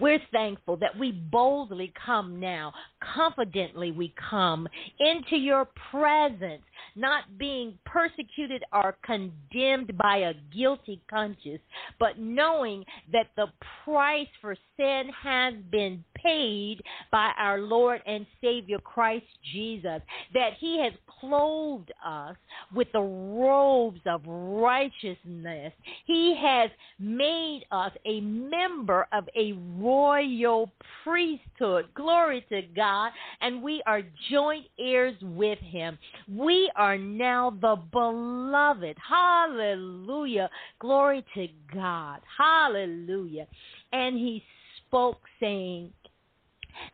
We're 0.00 0.20
thankful 0.32 0.76
that 0.78 0.98
we 0.98 1.12
boldly 1.12 1.92
come 2.04 2.40
now, 2.40 2.72
confidently 3.14 3.90
we 3.90 4.12
come 4.30 4.68
into 4.98 5.36
your 5.36 5.68
presence, 5.90 6.62
not 6.96 7.38
being 7.38 7.78
persecuted 7.84 8.62
or 8.72 8.96
condemned 9.04 9.96
by 9.98 10.18
a 10.18 10.34
guilty 10.54 11.00
conscience, 11.08 11.60
but 11.98 12.18
knowing 12.18 12.84
that 13.12 13.28
the 13.36 13.46
price 13.84 14.28
for 14.40 14.56
sin 14.76 15.10
has 15.22 15.54
been 15.70 16.04
paid 16.16 16.80
by 17.10 17.32
our 17.38 17.60
Lord 17.60 18.00
and 18.06 18.26
Savior 18.40 18.78
Christ 18.78 19.26
Jesus, 19.52 20.00
that 20.32 20.54
He 20.58 20.80
has 20.82 20.92
clothed 21.20 21.92
us 22.04 22.36
with 22.74 22.88
the 22.92 23.00
robes 23.00 24.00
of 24.06 24.22
righteousness. 24.26 25.72
He 26.06 26.36
has 26.40 26.70
made 26.98 27.64
us 27.70 27.92
a 28.04 28.20
member 28.20 29.06
of 29.12 29.28
a 29.36 29.52
royal 29.78 30.72
priesthood. 31.02 31.86
Glory 31.94 32.44
to 32.48 32.62
God. 32.74 33.12
And 33.40 33.62
we 33.62 33.82
are 33.86 34.02
joint 34.30 34.66
heirs 34.78 35.16
with 35.22 35.58
Him. 35.58 35.98
We 36.28 36.70
are 36.76 36.98
now 36.98 37.50
the 37.60 37.76
beloved. 37.92 38.96
Hallelujah. 39.08 40.50
Glory 40.78 41.24
to 41.34 41.48
God. 41.72 42.20
Hallelujah. 42.38 43.46
And 43.92 44.16
He 44.16 44.42
spoke, 44.86 45.20
saying, 45.40 45.92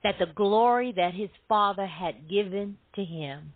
that 0.02 0.16
the 0.18 0.26
glory 0.34 0.92
that 0.92 1.14
his 1.14 1.30
father 1.48 1.86
had 1.86 2.28
given 2.28 2.76
to 2.94 3.04
him, 3.04 3.52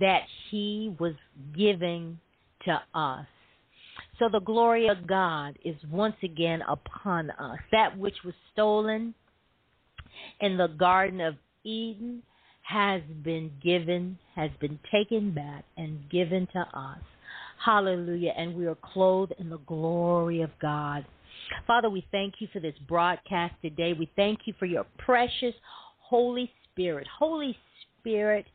that 0.00 0.22
he 0.50 0.94
was 0.98 1.14
giving 1.56 2.18
to 2.64 2.80
us. 2.94 3.26
So 4.18 4.28
the 4.30 4.40
glory 4.40 4.88
of 4.88 5.06
God 5.06 5.58
is 5.64 5.76
once 5.90 6.16
again 6.22 6.62
upon 6.68 7.30
us. 7.30 7.58
That 7.72 7.98
which 7.98 8.16
was 8.24 8.34
stolen 8.52 9.14
in 10.40 10.56
the 10.56 10.68
Garden 10.68 11.20
of 11.20 11.34
Eden 11.64 12.22
has 12.62 13.02
been 13.22 13.50
given, 13.62 14.18
has 14.34 14.50
been 14.60 14.78
taken 14.90 15.32
back 15.32 15.64
and 15.76 16.08
given 16.10 16.46
to 16.52 16.60
us. 16.60 17.00
Hallelujah. 17.64 18.32
And 18.36 18.54
we 18.54 18.66
are 18.66 18.76
clothed 18.76 19.34
in 19.38 19.50
the 19.50 19.58
glory 19.58 20.42
of 20.42 20.50
God. 20.60 21.04
Father, 21.66 21.90
we 21.90 22.06
thank 22.10 22.34
you 22.38 22.48
for 22.52 22.60
this 22.60 22.74
broadcast 22.88 23.54
today. 23.62 23.92
We 23.92 24.10
thank 24.16 24.40
you 24.44 24.54
for 24.58 24.66
your 24.66 24.86
precious 24.98 25.54
Holy 25.98 26.50
Spirit. 26.70 27.06
Holy 27.18 27.56
Spirit, 28.00 28.46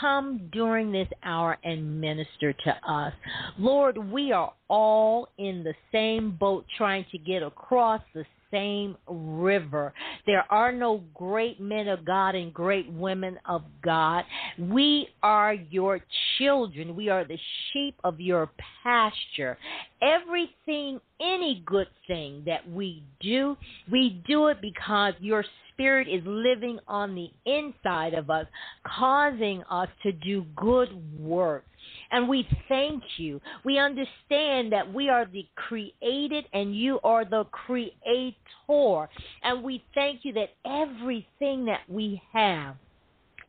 come 0.00 0.48
during 0.52 0.92
this 0.92 1.08
hour 1.22 1.58
and 1.64 2.00
minister 2.00 2.52
to 2.52 2.76
us. 2.88 3.12
Lord, 3.58 3.98
we 3.98 4.32
are 4.32 4.52
all 4.68 5.28
in 5.38 5.64
the 5.64 5.74
same 5.90 6.36
boat 6.38 6.64
trying 6.76 7.04
to 7.12 7.18
get 7.18 7.42
across 7.42 8.00
the 8.14 8.24
same 8.52 8.96
river. 9.08 9.92
There 10.26 10.44
are 10.50 10.72
no 10.72 11.02
great 11.14 11.60
men 11.60 11.88
of 11.88 12.04
God 12.04 12.34
and 12.34 12.52
great 12.52 12.90
women 12.92 13.38
of 13.48 13.62
God. 13.82 14.24
We 14.58 15.08
are 15.22 15.54
your 15.54 16.00
children. 16.38 16.94
We 16.94 17.08
are 17.08 17.24
the 17.24 17.38
sheep 17.72 17.96
of 18.04 18.20
your 18.20 18.50
pasture. 18.82 19.58
Everything, 20.02 21.00
any 21.20 21.62
good 21.66 21.88
thing 22.06 22.42
that 22.46 22.68
we 22.70 23.02
do, 23.20 23.56
we 23.90 24.22
do 24.28 24.48
it 24.48 24.60
because 24.60 25.14
your 25.18 25.44
Spirit 25.82 26.06
is 26.06 26.22
living 26.24 26.78
on 26.86 27.12
the 27.16 27.28
inside 27.44 28.14
of 28.14 28.30
us, 28.30 28.46
causing 28.86 29.64
us 29.68 29.88
to 30.04 30.12
do 30.12 30.46
good 30.54 30.88
work. 31.18 31.64
And 32.12 32.28
we 32.28 32.46
thank 32.68 33.02
you. 33.16 33.40
We 33.64 33.78
understand 33.80 34.70
that 34.70 34.94
we 34.94 35.08
are 35.08 35.26
the 35.26 35.44
created 35.56 36.44
and 36.52 36.76
you 36.76 37.00
are 37.02 37.24
the 37.24 37.46
creator. 37.50 39.08
And 39.42 39.64
we 39.64 39.82
thank 39.92 40.20
you 40.24 40.32
that 40.34 40.50
everything 40.64 41.64
that 41.64 41.80
we 41.88 42.22
have, 42.32 42.76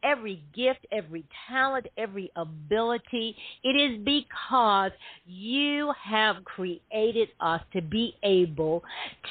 every 0.04 0.42
gift, 0.56 0.88
every 0.92 1.26
talent, 1.48 1.86
every 2.00 2.32
ability, 2.36 3.36
it 3.64 3.76
is 3.76 4.04
because 4.04 4.92
you 5.28 5.94
have 6.04 6.44
created 6.46 7.30
us 7.40 7.62
to 7.74 7.82
be 7.84 8.16
able 8.24 8.84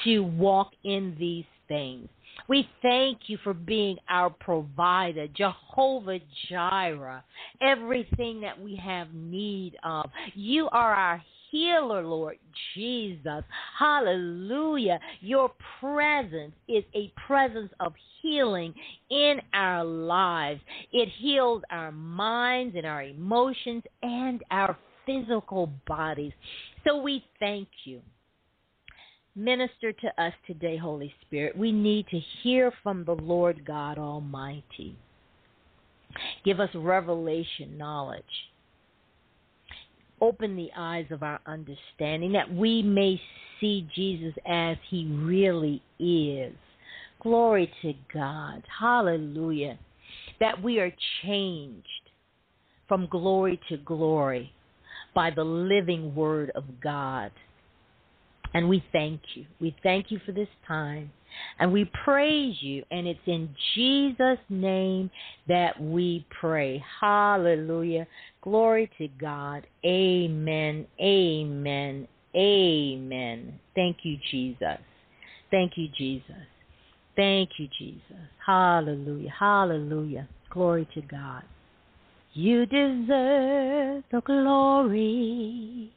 to 0.05 0.21
walk 0.21 0.71
in 0.85 1.17
these 1.19 1.45
things. 1.67 2.07
We 2.47 2.67
thank 2.81 3.21
you 3.27 3.37
for 3.43 3.53
being 3.53 3.97
our 4.09 4.29
provider, 4.29 5.27
Jehovah 5.27 6.19
Jireh, 6.49 7.23
everything 7.61 8.41
that 8.41 8.59
we 8.59 8.75
have 8.75 9.13
need 9.13 9.77
of. 9.83 10.09
You 10.33 10.67
are 10.69 10.93
our 10.93 11.23
healer, 11.49 12.03
Lord 12.03 12.37
Jesus. 12.73 13.43
Hallelujah. 13.77 14.99
Your 15.21 15.51
presence 15.79 16.55
is 16.67 16.83
a 16.95 17.13
presence 17.27 17.71
of 17.79 17.93
healing 18.21 18.73
in 19.09 19.39
our 19.53 19.83
lives. 19.85 20.61
It 20.91 21.09
heals 21.17 21.61
our 21.69 21.91
minds 21.91 22.75
and 22.75 22.85
our 22.85 23.03
emotions 23.03 23.83
and 24.01 24.43
our 24.49 24.77
physical 25.05 25.71
bodies. 25.87 26.33
So 26.85 27.01
we 27.01 27.23
thank 27.39 27.67
you. 27.85 28.01
Minister 29.35 29.91
to 29.91 30.21
us 30.21 30.33
today, 30.45 30.77
Holy 30.77 31.13
Spirit. 31.21 31.57
We 31.57 31.71
need 31.71 32.07
to 32.09 32.19
hear 32.43 32.71
from 32.83 33.03
the 33.03 33.15
Lord 33.15 33.65
God 33.65 33.97
Almighty. 33.97 34.95
Give 36.45 36.59
us 36.59 36.69
revelation 36.75 37.75
knowledge. 37.77 38.23
Open 40.21 40.55
the 40.55 40.69
eyes 40.77 41.07
of 41.09 41.23
our 41.23 41.39
understanding 41.47 42.31
that 42.33 42.53
we 42.53 42.83
may 42.83 43.19
see 43.59 43.87
Jesus 43.95 44.33
as 44.47 44.77
he 44.89 45.05
really 45.07 45.81
is. 45.99 46.53
Glory 47.21 47.71
to 47.81 47.93
God. 48.13 48.61
Hallelujah. 48.79 49.79
That 50.39 50.61
we 50.61 50.79
are 50.79 50.93
changed 51.23 51.87
from 52.87 53.07
glory 53.07 53.59
to 53.69 53.77
glory 53.77 54.51
by 55.15 55.31
the 55.31 55.43
living 55.43 56.13
word 56.13 56.51
of 56.53 56.65
God. 56.81 57.31
And 58.53 58.69
we 58.69 58.83
thank 58.91 59.21
you. 59.35 59.45
We 59.59 59.75
thank 59.83 60.11
you 60.11 60.19
for 60.25 60.31
this 60.31 60.47
time. 60.67 61.11
And 61.59 61.73
we 61.73 61.89
praise 62.03 62.55
you. 62.61 62.83
And 62.91 63.07
it's 63.07 63.19
in 63.25 63.49
Jesus' 63.73 64.37
name 64.49 65.09
that 65.47 65.79
we 65.81 66.25
pray. 66.39 66.83
Hallelujah. 67.01 68.07
Glory 68.41 68.91
to 68.99 69.07
God. 69.19 69.65
Amen. 69.85 70.85
Amen. 71.01 72.07
Amen. 72.35 73.59
Thank 73.75 73.97
you, 74.03 74.17
Jesus. 74.29 74.79
Thank 75.49 75.73
you, 75.75 75.87
Jesus. 75.97 76.47
Thank 77.15 77.51
you, 77.57 77.67
Jesus. 77.77 78.01
Hallelujah. 78.45 79.33
Hallelujah. 79.37 80.27
Glory 80.49 80.87
to 80.93 81.01
God. 81.01 81.43
You 82.33 82.65
deserve 82.65 84.03
the 84.11 84.21
glory 84.25 85.91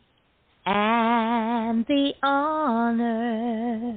and 0.66 1.86
the 1.86 2.12
honor. 2.22 3.92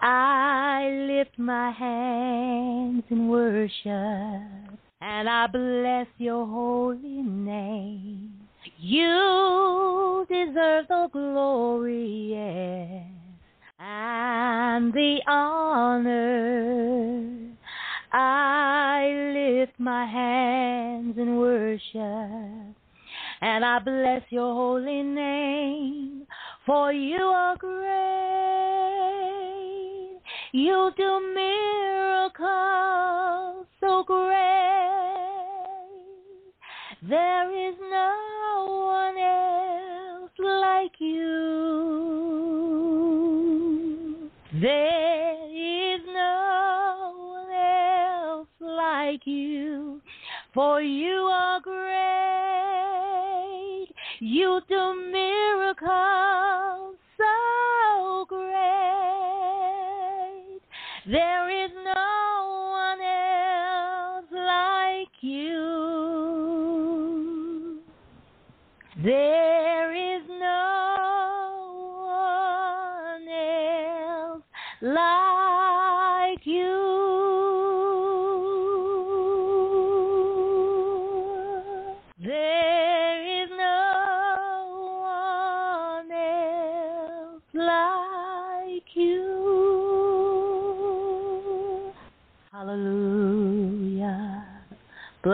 I 0.00 1.06
lift 1.08 1.38
my 1.38 1.70
hands 1.70 3.04
in 3.10 3.28
worship 3.28 4.78
and 5.00 5.28
I 5.28 5.46
bless 5.46 6.08
your 6.18 6.46
holy 6.46 7.22
name. 7.22 8.32
You 8.78 10.26
deserve 10.28 10.88
the 10.88 11.08
glory 11.12 12.30
yes, 12.32 13.04
and 13.78 14.92
the 14.92 15.20
honor. 15.28 16.44
I 18.12 19.30
lift 19.34 19.78
my 19.78 20.06
hands 20.06 21.16
in 21.18 21.38
worship 21.38 22.57
and 23.40 23.64
I 23.64 23.78
bless 23.78 24.22
your 24.30 24.52
holy 24.52 25.02
name, 25.02 26.26
for 26.66 26.92
you 26.92 27.22
are 27.22 27.56
great. 27.56 27.78
You 30.52 30.90
do 30.96 31.20
miracles 31.34 32.48
so 33.80 34.02
great. 34.06 34.36
There 37.08 37.68
is 37.68 37.76
no 37.78 38.66
one 38.86 39.16
else 39.18 40.32
like 40.38 40.98
you. 40.98 41.78
There 44.60 45.36
is 45.94 46.00
no 46.06 47.12
one 47.36 47.52
else 47.52 48.48
like 48.60 49.26
you, 49.26 50.00
for 50.54 50.82
you 50.82 51.28
are 51.30 51.60
great. 51.60 51.77
You 54.20 54.60
do 54.68 54.94
miracles 55.12 56.96
so 57.16 58.26
great. 58.28 58.48
There 61.06 61.48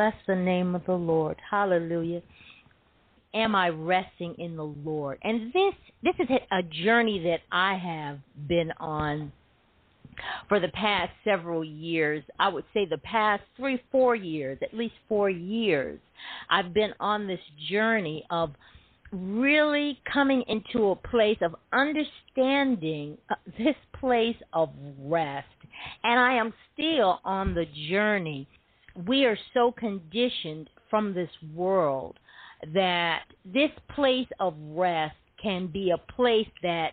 Bless 0.05 0.15
the 0.27 0.37
name 0.37 0.75
of 0.75 0.85
the 0.85 0.93
Lord. 0.93 1.35
Hallelujah. 1.51 2.21
Am 3.33 3.55
I 3.55 3.71
resting 3.71 4.35
in 4.37 4.55
the 4.55 4.75
Lord? 4.85 5.17
And 5.23 5.51
this 5.51 5.73
this 6.03 6.15
is 6.19 6.29
a 6.53 6.63
journey 6.85 7.21
that 7.21 7.41
I 7.51 7.79
have 7.79 8.19
been 8.47 8.71
on 8.79 9.33
for 10.47 10.61
the 10.61 10.69
past 10.69 11.11
several 11.25 11.65
years. 11.65 12.23
I 12.39 12.49
would 12.49 12.67
say 12.75 12.85
the 12.85 12.99
past 12.99 13.45
three, 13.57 13.81
four 13.91 14.15
years, 14.15 14.59
at 14.61 14.77
least 14.77 14.93
four 15.09 15.31
years. 15.31 15.99
I've 16.51 16.75
been 16.75 16.93
on 17.01 17.27
this 17.27 17.41
journey 17.71 18.27
of 18.29 18.51
really 19.11 19.99
coming 20.13 20.45
into 20.49 20.91
a 20.91 20.97
place 20.97 21.39
of 21.41 21.57
understanding 21.73 23.17
uh, 23.31 23.37
this 23.57 23.77
place 23.99 24.37
of 24.53 24.69
rest. 25.01 25.49
And 26.03 26.21
I 26.21 26.35
am 26.35 26.53
still 26.75 27.21
on 27.25 27.55
the 27.55 27.65
journey. 27.89 28.47
We 29.07 29.25
are 29.25 29.39
so 29.53 29.73
conditioned 29.73 30.71
from 30.91 31.15
this 31.15 31.31
world 31.55 32.19
that 32.73 33.23
this 33.45 33.71
place 33.95 34.29
of 34.41 34.55
rest 34.59 35.17
can 35.43 35.67
be 35.67 35.91
a 35.91 35.99
place 35.99 36.49
that 36.63 36.93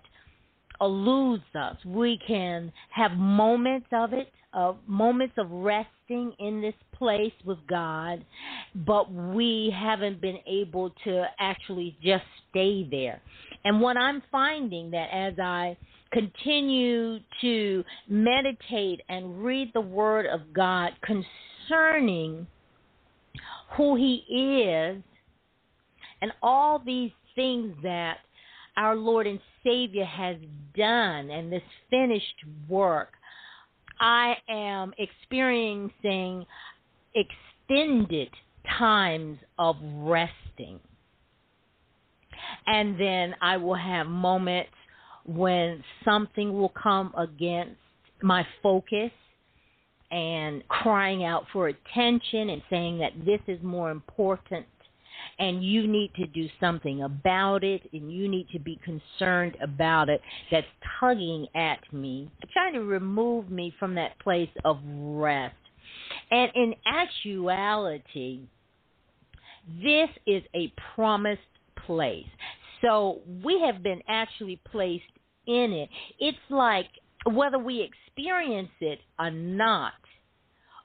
eludes 0.81 1.43
us. 1.55 1.77
We 1.85 2.19
can 2.27 2.71
have 2.89 3.11
moments 3.13 3.87
of 3.93 4.13
it, 4.13 4.31
uh, 4.53 4.73
moments 4.87 5.35
of 5.37 5.49
resting 5.51 6.33
in 6.39 6.61
this 6.61 6.73
place 6.93 7.31
with 7.45 7.59
God, 7.69 8.25
but 8.75 9.11
we 9.11 9.73
haven't 9.77 10.19
been 10.19 10.39
able 10.47 10.89
to 11.03 11.25
actually 11.39 11.95
just 12.03 12.23
stay 12.49 12.87
there. 12.89 13.21
And 13.63 13.79
what 13.79 13.95
I'm 13.95 14.23
finding 14.31 14.91
that 14.91 15.09
as 15.13 15.37
I 15.39 15.77
continue 16.11 17.19
to 17.41 17.83
meditate 18.09 19.01
and 19.07 19.43
read 19.43 19.71
the 19.73 19.81
Word 19.81 20.25
of 20.25 20.51
God 20.53 20.91
concerning 21.71 22.47
who 23.77 23.95
He 23.95 24.15
is 24.63 25.01
and 26.21 26.31
all 26.41 26.79
these 26.79 27.11
things 27.35 27.73
that 27.83 28.17
our 28.77 28.95
Lord 28.95 29.27
and 29.27 29.39
Savior 29.63 30.05
has 30.05 30.37
done 30.77 31.29
and 31.29 31.51
this 31.51 31.61
finished 31.89 32.35
work, 32.69 33.13
I 33.99 34.35
am 34.49 34.93
experiencing 34.97 36.45
extended 37.15 38.29
times 38.77 39.37
of 39.57 39.75
resting. 39.81 40.79
And 42.67 42.99
then 42.99 43.35
I 43.41 43.57
will 43.57 43.75
have 43.75 44.07
moments 44.07 44.71
when 45.25 45.83
something 46.03 46.53
will 46.53 46.73
come 46.81 47.13
against 47.17 47.77
my 48.21 48.45
focus 48.61 49.11
and 50.11 50.67
crying 50.67 51.23
out 51.23 51.45
for 51.53 51.69
attention 51.69 52.49
and 52.49 52.61
saying 52.69 52.99
that 52.99 53.13
this 53.25 53.39
is 53.47 53.61
more 53.63 53.91
important 53.91 54.65
and 55.39 55.63
you 55.63 55.87
need 55.87 56.13
to 56.15 56.27
do 56.27 56.47
something 56.59 57.03
about 57.03 57.63
it 57.63 57.81
and 57.93 58.11
you 58.11 58.27
need 58.27 58.47
to 58.51 58.59
be 58.59 58.79
concerned 58.83 59.57
about 59.61 60.09
it 60.09 60.21
that's 60.51 60.67
tugging 60.99 61.47
at 61.55 61.79
me, 61.93 62.29
trying 62.53 62.73
to 62.73 62.81
remove 62.81 63.49
me 63.49 63.73
from 63.79 63.95
that 63.95 64.17
place 64.19 64.49
of 64.65 64.79
rest. 64.85 65.55
And 66.29 66.51
in 66.55 66.75
actuality, 66.85 68.41
this 69.81 70.09
is 70.27 70.43
a 70.55 70.71
promised 70.95 71.41
place. 71.85 72.25
So 72.81 73.19
we 73.43 73.61
have 73.65 73.83
been 73.83 74.01
actually 74.07 74.59
placed 74.71 75.03
in 75.47 75.71
it. 75.71 75.89
It's 76.19 76.37
like 76.49 76.87
whether 77.25 77.59
we 77.59 77.81
experience 77.81 78.71
it 78.79 78.99
or 79.19 79.31
not, 79.31 79.93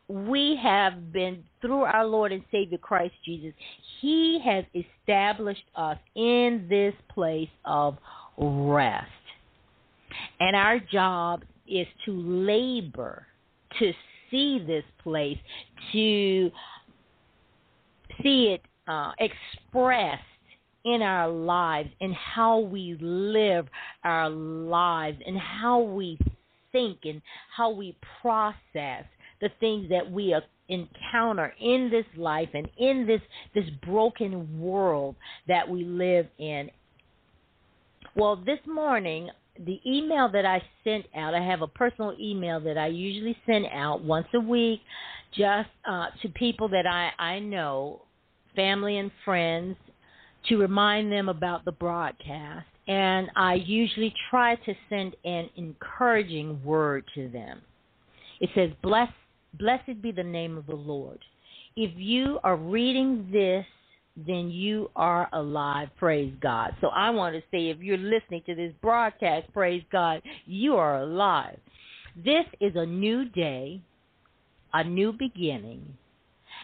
we 0.08 0.58
have 0.62 1.12
been 1.12 1.42
through 1.60 1.82
our 1.82 2.06
Lord 2.06 2.32
and 2.32 2.42
Savior 2.52 2.78
Christ 2.78 3.14
Jesus. 3.24 3.52
He 4.00 4.40
has 4.44 4.64
established 4.74 5.64
us 5.74 5.98
in 6.14 6.66
this 6.68 6.94
place 7.12 7.48
of 7.64 7.96
rest. 8.38 9.10
And 10.38 10.54
our 10.54 10.78
job 10.78 11.42
is 11.66 11.86
to 12.04 12.12
labor 12.12 13.26
to 13.78 13.92
see 14.30 14.62
this 14.64 14.84
place, 15.02 15.38
to 15.92 16.50
see 18.22 18.54
it 18.54 18.62
uh, 18.86 19.12
expressed 19.18 20.22
in 20.86 21.02
our 21.02 21.28
lives, 21.28 21.90
in 22.00 22.12
how 22.12 22.60
we 22.60 22.96
live 23.00 23.66
our 24.04 24.30
lives, 24.30 25.18
and 25.26 25.36
how 25.38 25.80
we 25.80 26.18
think, 26.72 27.00
and 27.04 27.20
how 27.54 27.70
we 27.70 27.98
process 28.22 29.04
the 29.40 29.50
things 29.60 29.90
that 29.90 30.10
we 30.10 30.34
encounter 30.68 31.52
in 31.60 31.90
this 31.90 32.06
life 32.16 32.48
and 32.54 32.68
in 32.78 33.06
this 33.06 33.20
this 33.54 33.68
broken 33.84 34.60
world 34.60 35.14
that 35.46 35.68
we 35.68 35.84
live 35.84 36.26
in. 36.38 36.70
Well, 38.14 38.36
this 38.36 38.58
morning 38.66 39.30
the 39.64 39.80
email 39.86 40.28
that 40.32 40.44
I 40.44 40.62
sent 40.84 41.06
out, 41.16 41.34
I 41.34 41.42
have 41.42 41.62
a 41.62 41.66
personal 41.66 42.14
email 42.20 42.60
that 42.60 42.76
I 42.76 42.88
usually 42.88 43.36
send 43.46 43.66
out 43.72 44.02
once 44.02 44.26
a 44.34 44.40
week 44.40 44.80
just 45.36 45.68
uh, 45.88 46.06
to 46.22 46.28
people 46.30 46.68
that 46.68 46.86
I, 46.86 47.10
I 47.18 47.38
know, 47.38 48.02
family 48.54 48.98
and 48.98 49.10
friends, 49.24 49.76
to 50.48 50.56
remind 50.56 51.10
them 51.10 51.28
about 51.28 51.64
the 51.64 51.72
broadcast. 51.72 52.66
And 52.88 53.30
I 53.34 53.54
usually 53.54 54.14
try 54.30 54.54
to 54.54 54.74
send 54.88 55.16
an 55.24 55.50
encouraging 55.56 56.62
word 56.64 57.04
to 57.14 57.28
them. 57.28 57.60
It 58.40 58.50
says, 58.54 58.70
Bless, 58.82 59.08
Blessed 59.58 60.02
be 60.02 60.12
the 60.12 60.22
name 60.22 60.56
of 60.56 60.66
the 60.66 60.76
Lord. 60.76 61.18
If 61.76 61.90
you 61.96 62.38
are 62.44 62.56
reading 62.56 63.28
this 63.32 63.66
then 64.16 64.50
you 64.50 64.90
are 64.96 65.28
alive. 65.32 65.88
Praise 65.98 66.32
God. 66.40 66.74
So 66.80 66.88
I 66.88 67.10
want 67.10 67.34
to 67.34 67.42
say 67.50 67.68
if 67.68 67.78
you're 67.80 67.98
listening 67.98 68.42
to 68.46 68.54
this 68.54 68.72
broadcast, 68.80 69.52
praise 69.52 69.82
God, 69.92 70.22
you 70.46 70.76
are 70.76 71.02
alive. 71.02 71.58
This 72.24 72.46
is 72.60 72.72
a 72.76 72.86
new 72.86 73.26
day, 73.26 73.80
a 74.72 74.82
new 74.82 75.12
beginning, 75.12 75.86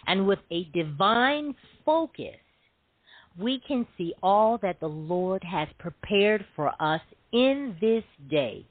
and 0.06 0.26
with 0.26 0.38
a 0.50 0.64
divine 0.72 1.54
focus, 1.84 2.36
we 3.38 3.60
can 3.66 3.86
see 3.96 4.14
all 4.22 4.58
that 4.58 4.80
the 4.80 4.88
Lord 4.88 5.42
has 5.44 5.68
prepared 5.78 6.44
for 6.56 6.72
us 6.80 7.00
in 7.32 7.76
this 7.80 8.04
day. 8.30 8.66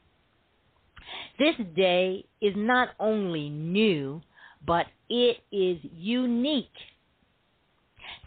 This 1.39 1.56
day 1.76 2.26
is 2.41 2.54
not 2.56 2.89
only 3.00 3.50
new, 3.50 4.21
but 4.65 4.86
it 5.10 5.38
is 5.52 5.80
unique 5.95 6.67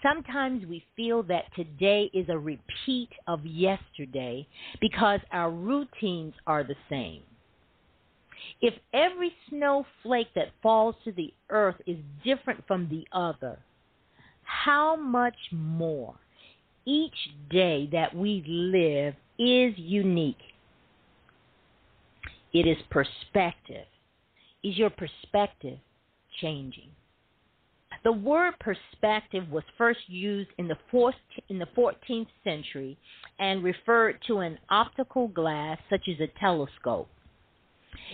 Sometimes 0.02 0.66
we 0.66 0.84
feel 0.96 1.22
that 1.24 1.54
today 1.56 2.10
is 2.12 2.28
a 2.28 2.38
repeat 2.38 3.10
of 3.26 3.44
yesterday 3.44 4.46
because 4.80 5.20
our 5.32 5.50
routines 5.50 6.34
are 6.46 6.62
the 6.64 6.76
same. 6.90 7.22
If 8.60 8.74
every 8.92 9.32
snowflake 9.48 10.28
that 10.34 10.52
falls 10.62 10.94
to 11.04 11.12
the 11.12 11.32
earth 11.50 11.76
is 11.86 11.96
different 12.24 12.66
from 12.66 12.88
the 12.88 13.06
other, 13.12 13.58
how 14.42 14.96
much 14.96 15.36
more 15.52 16.14
each 16.86 17.30
day 17.50 17.88
that 17.92 18.14
we 18.14 18.42
live 18.46 19.14
is 19.38 19.74
unique? 19.78 20.36
It 22.52 22.66
is 22.66 22.76
perspective. 22.90 23.86
Is 24.62 24.76
your 24.78 24.90
perspective 24.90 25.78
changing? 26.40 26.90
The 28.04 28.12
word 28.12 28.54
perspective 28.60 29.50
was 29.50 29.64
first 29.78 30.00
used 30.08 30.50
in 30.58 30.68
the, 30.68 30.76
fourth, 30.90 31.14
in 31.48 31.58
the 31.58 31.66
14th 31.76 32.28
century 32.44 32.98
and 33.38 33.64
referred 33.64 34.18
to 34.26 34.38
an 34.38 34.58
optical 34.68 35.28
glass 35.28 35.78
such 35.88 36.02
as 36.08 36.20
a 36.20 36.38
telescope. 36.38 37.08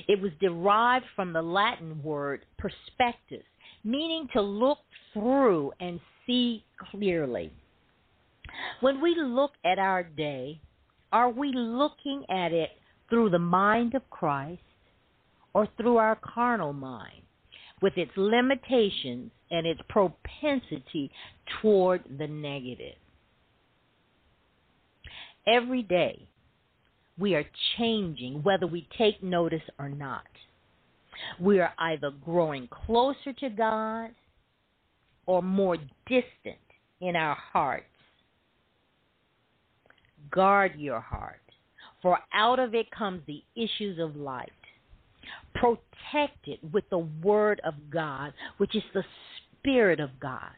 It 0.07 0.21
was 0.21 0.31
derived 0.41 1.07
from 1.17 1.33
the 1.33 1.43
Latin 1.43 2.01
word 2.03 2.45
perspectus, 2.59 3.45
meaning 3.83 4.29
to 4.33 4.41
look 4.41 4.79
through 5.13 5.73
and 5.81 5.99
see 6.27 6.65
clearly. 6.91 7.53
When 8.81 9.01
we 9.01 9.15
look 9.15 9.53
at 9.65 9.79
our 9.79 10.03
day, 10.03 10.61
are 11.13 11.31
we 11.31 11.53
looking 11.53 12.25
at 12.31 12.53
it 12.53 12.71
through 13.09 13.31
the 13.31 13.39
mind 13.39 13.95
of 13.95 14.09
Christ 14.11 14.63
or 15.53 15.69
through 15.77 15.97
our 15.97 16.17
carnal 16.17 16.73
mind 16.73 17.23
with 17.83 17.97
its 17.97 18.13
limitations 18.17 19.31
and 19.51 19.67
its 19.67 19.81
propensity 19.89 21.11
toward 21.61 22.03
the 22.19 22.27
negative. 22.27 22.95
Every 25.47 25.83
day, 25.83 26.29
we 27.19 27.35
are 27.35 27.45
changing 27.77 28.43
whether 28.43 28.67
we 28.67 28.87
take 28.97 29.23
notice 29.23 29.63
or 29.79 29.89
not. 29.89 30.25
We 31.41 31.61
are 31.61 31.73
either 31.79 32.11
growing 32.25 32.69
closer 32.69 33.33
to 33.41 33.51
God 33.51 34.11
or 35.27 35.43
more 35.43 35.77
distant 36.07 36.59
in 37.01 37.17
our 37.17 37.35
hearts. 37.35 37.85
Guard 40.31 40.75
your 40.77 41.01
heart, 41.01 41.41
for 42.03 42.19
out 42.33 42.59
of 42.59 42.75
it 42.75 42.91
comes 42.91 43.23
the 43.27 43.43
issues 43.57 43.99
of 43.99 44.17
life. 44.17 44.49
Protect 45.55 46.47
it 46.47 46.61
with 46.73 46.89
the 46.91 47.07
Word 47.23 47.61
of 47.65 47.75
God, 47.91 48.33
which 48.59 48.75
is 48.75 48.83
the 48.95 49.05
Spirit 49.59 50.01
of 50.01 50.11
God. 50.21 50.55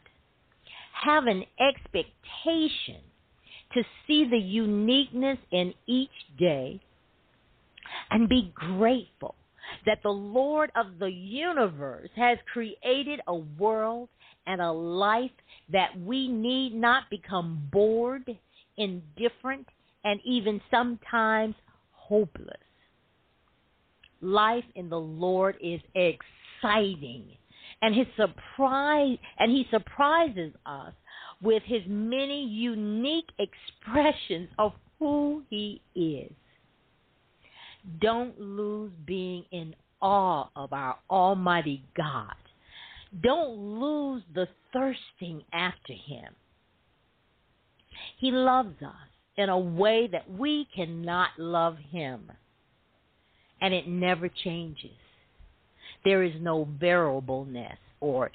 Have 1.04 1.26
an 1.26 1.44
expectation 1.58 3.00
to 3.74 3.82
see 4.06 4.28
the 4.28 4.38
uniqueness 4.38 5.38
in 5.50 5.74
each 5.86 6.10
day 6.38 6.80
and 8.10 8.28
be 8.28 8.52
grateful 8.54 9.34
that 9.86 10.02
the 10.02 10.10
Lord 10.10 10.70
of 10.76 10.98
the 10.98 11.10
universe 11.10 12.10
has 12.16 12.38
created 12.52 13.20
a 13.26 13.34
world 13.34 14.08
and 14.46 14.60
a 14.60 14.70
life 14.70 15.30
that 15.72 15.98
we 16.00 16.28
need 16.28 16.74
not 16.74 17.08
become 17.10 17.68
bored, 17.72 18.36
indifferent, 18.76 19.66
and 20.04 20.20
even 20.24 20.60
sometimes 20.70 21.54
hopeless. 21.92 22.56
Life 24.20 24.64
in 24.74 24.88
the 24.88 25.00
Lord 25.00 25.56
is 25.60 25.80
exciting 25.94 27.24
and 27.82 27.94
his 27.94 28.06
surprise 28.16 29.18
and 29.38 29.50
he 29.50 29.66
surprises 29.70 30.52
us 30.64 30.94
with 31.42 31.62
his 31.64 31.82
many 31.86 32.46
unique 32.46 33.28
expressions 33.38 34.48
of 34.58 34.72
who 34.98 35.42
he 35.50 35.82
is. 35.96 36.32
Don't 38.00 38.40
lose 38.40 38.92
being 39.04 39.44
in 39.50 39.74
awe 40.00 40.48
of 40.54 40.72
our 40.72 40.96
Almighty 41.10 41.84
God. 41.96 42.34
Don't 43.22 43.80
lose 43.80 44.22
the 44.34 44.46
thirsting 44.72 45.42
after 45.52 45.92
him. 45.92 46.32
He 48.22 48.30
loves 48.30 48.80
us 48.80 48.94
in 49.36 49.48
a 49.48 49.58
way 49.58 50.06
that 50.06 50.30
we 50.30 50.68
cannot 50.72 51.30
love 51.38 51.76
him. 51.90 52.30
And 53.60 53.74
it 53.74 53.88
never 53.88 54.28
changes 54.28 54.92
there 56.04 56.22
is 56.22 56.34
no 56.40 56.68
variableness 56.78 57.78
or 58.00 58.30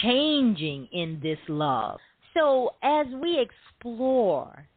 changing 0.00 0.88
in 0.92 1.18
this 1.20 1.38
love. 1.48 1.98
So 2.34 2.74
as 2.84 3.06
we 3.20 3.40
explore 3.40 4.68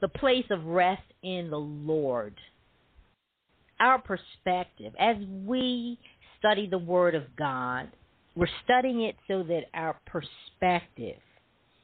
the 0.00 0.08
place 0.08 0.46
of 0.50 0.64
rest 0.64 1.02
in 1.24 1.50
the 1.50 1.58
Lord, 1.58 2.34
our 3.80 4.00
perspective, 4.00 4.92
as 4.98 5.16
we 5.44 5.98
study 6.38 6.68
the 6.68 6.78
Word 6.78 7.16
of 7.16 7.24
God, 7.36 7.88
we're 8.36 8.48
studying 8.64 9.02
it 9.02 9.16
so 9.26 9.42
that 9.42 9.64
our 9.74 9.98
perspective 10.06 11.20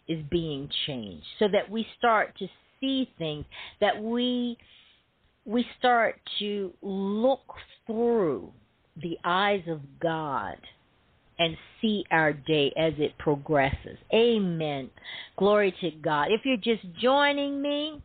is 0.08 0.22
being 0.30 0.68
changed, 0.86 1.26
so 1.38 1.48
that 1.48 1.70
we 1.70 1.86
start 1.98 2.36
to 2.38 2.46
see 2.80 3.10
things, 3.18 3.44
that 3.80 4.02
we 4.02 4.56
we 5.44 5.66
start 5.78 6.20
to 6.38 6.72
look 6.82 7.54
through 7.86 8.52
the 9.02 9.18
eyes 9.24 9.62
of 9.68 9.80
God 10.00 10.56
and 11.38 11.56
see 11.80 12.04
our 12.10 12.32
day 12.32 12.72
as 12.76 12.92
it 12.98 13.16
progresses. 13.18 13.98
Amen. 14.14 14.90
Glory 15.36 15.74
to 15.80 15.90
God. 15.90 16.28
If 16.30 16.42
you're 16.44 16.56
just 16.56 16.84
joining 17.00 17.60
me, 17.60 18.00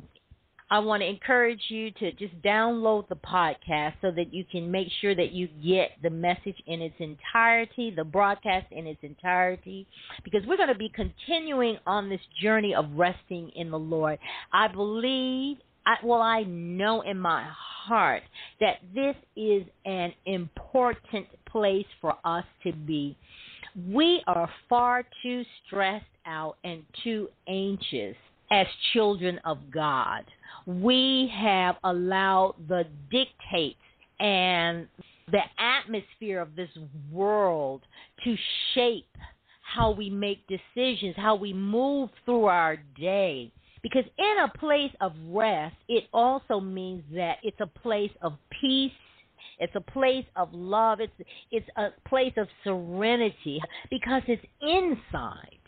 I 0.70 0.80
want 0.80 1.02
to 1.02 1.08
encourage 1.08 1.62
you 1.70 1.92
to 1.92 2.12
just 2.14 2.42
download 2.42 3.08
the 3.08 3.16
podcast 3.16 3.94
so 4.02 4.12
that 4.12 4.34
you 4.34 4.44
can 4.44 4.70
make 4.70 4.90
sure 5.00 5.16
that 5.16 5.32
you 5.32 5.48
get 5.66 5.92
the 6.04 6.10
message 6.10 6.58
in 6.66 6.82
its 6.82 6.96
entirety, 7.00 7.94
the 7.96 8.04
broadcast 8.04 8.68
in 8.72 8.86
its 8.86 9.00
entirety, 9.02 9.88
because 10.24 10.42
we're 10.46 10.58
going 10.58 10.68
to 10.68 10.76
be 10.76 10.92
continuing 10.94 11.78
on 11.86 12.10
this 12.10 12.20
journey 12.42 12.76
of 12.76 12.86
resting 12.96 13.50
in 13.56 13.72
the 13.72 13.80
Lord. 13.80 14.20
I 14.52 14.68
believe 14.68 15.58
I, 15.86 15.96
well, 16.04 16.22
I 16.22 16.44
know 16.44 17.00
in 17.02 17.18
my 17.18 17.48
heart 17.88 18.24
that 18.60 18.80
this 18.94 19.16
is 19.38 19.64
an 19.86 20.12
important 20.26 21.28
place 21.50 21.86
for 22.02 22.16
us 22.26 22.44
to 22.64 22.74
be. 22.74 23.16
We 23.90 24.22
are 24.28 24.50
far 24.68 25.06
too 25.24 25.44
stressed 25.66 26.06
out 26.26 26.58
and 26.66 26.84
too 27.06 27.30
anxious 27.48 28.18
as 28.52 28.68
children 28.94 29.40
of 29.46 29.60
God. 29.74 30.24
We 30.68 31.32
have 31.34 31.78
allowed 31.86 32.56
the 32.68 32.84
dictates 33.10 33.80
and 34.20 34.88
the 35.32 35.42
atmosphere 35.58 36.42
of 36.42 36.58
this 36.58 36.70
world 37.10 37.84
to 38.26 38.36
shape 38.74 39.08
how 39.62 39.92
we 39.92 40.10
make 40.10 40.40
decisions, 40.48 41.16
how 41.16 41.36
we 41.36 41.54
move 41.54 42.10
through 42.26 42.46
our 42.46 42.78
day. 43.00 43.52
Because 43.82 44.04
in 44.18 44.36
a 44.44 44.58
place 44.58 44.92
of 45.00 45.14
rest, 45.30 45.76
it 45.88 46.06
also 46.14 46.60
means 46.60 47.04
that 47.16 47.38
it's 47.44 47.60
a 47.62 47.68
place 47.68 48.12
of 48.22 48.34
peace. 48.60 48.92
It's 49.60 49.74
a 49.76 49.82
place 49.82 50.26
of 50.36 50.54
love. 50.54 51.00
It's 51.00 51.30
it's 51.50 51.68
a 51.78 51.90
place 52.10 52.34
of 52.36 52.48
serenity 52.66 53.62
because 53.90 54.22
it's 54.28 54.44
inside. 54.62 55.60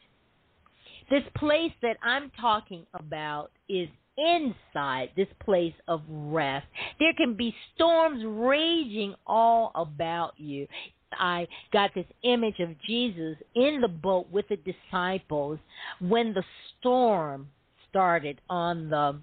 This 1.10 1.24
place 1.38 1.72
that 1.82 1.98
I'm 2.04 2.32
talking 2.40 2.86
about 2.94 3.52
is 3.68 3.88
inside 4.20 5.12
this 5.16 5.28
place 5.44 5.74
of 5.88 6.02
rest. 6.10 6.68
There 7.00 7.14
can 7.18 7.36
be 7.36 7.56
storms 7.76 8.24
raging 8.26 9.16
all 9.26 9.72
about 9.76 10.34
you. 10.38 10.68
I 11.14 11.48
got 11.74 11.92
this 11.96 12.06
image 12.24 12.60
of 12.60 12.80
Jesus 12.82 13.38
in 13.56 13.82
the 13.82 13.88
boat 13.88 14.28
with 14.32 14.46
the 14.50 14.58
disciples 14.58 15.60
when 16.00 16.34
the 16.34 16.44
storm 16.80 17.50
started 17.90 18.40
on 18.50 18.90
the 18.90 19.20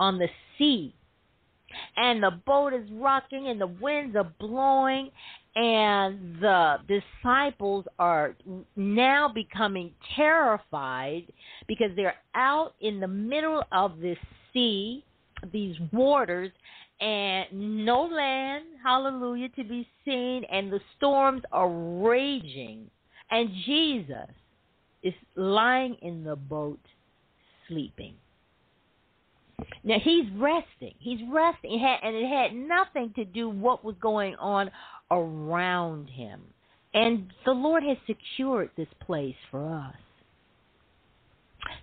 on 0.00 0.18
the 0.18 0.28
sea 0.56 0.94
and 1.96 2.22
the 2.22 2.32
boat 2.46 2.72
is 2.72 2.88
rocking 2.92 3.48
and 3.48 3.60
the 3.60 3.66
winds 3.66 4.16
are 4.16 4.32
blowing 4.38 5.10
and 5.54 6.40
the 6.40 6.76
disciples 6.86 7.84
are 7.98 8.36
now 8.76 9.28
becoming 9.28 9.92
terrified 10.14 11.24
because 11.66 11.90
they're 11.96 12.14
out 12.34 12.74
in 12.80 13.00
the 13.00 13.08
middle 13.08 13.62
of 13.72 13.98
this 14.00 14.18
sea 14.58 15.04
these 15.52 15.76
waters 15.92 16.50
and 17.00 17.84
no 17.84 18.02
land 18.02 18.64
hallelujah 18.82 19.48
to 19.50 19.62
be 19.62 19.86
seen 20.04 20.42
and 20.50 20.72
the 20.72 20.80
storms 20.96 21.42
are 21.52 21.70
raging 21.70 22.90
and 23.30 23.50
Jesus 23.66 24.30
is 25.02 25.14
lying 25.36 25.96
in 26.02 26.24
the 26.24 26.34
boat 26.34 26.80
sleeping. 27.68 28.14
Now 29.84 29.96
he's 30.02 30.24
resting. 30.36 30.94
He's 30.98 31.20
resting, 31.30 31.80
and 32.02 32.16
it 32.16 32.28
had 32.28 32.54
nothing 32.54 33.12
to 33.16 33.24
do 33.24 33.48
what 33.48 33.84
was 33.84 33.96
going 34.00 34.34
on 34.36 34.70
around 35.10 36.08
him. 36.08 36.40
And 36.94 37.32
the 37.44 37.52
Lord 37.52 37.82
has 37.82 37.96
secured 38.06 38.70
this 38.76 38.88
place 39.04 39.36
for 39.50 39.68
us 39.74 39.94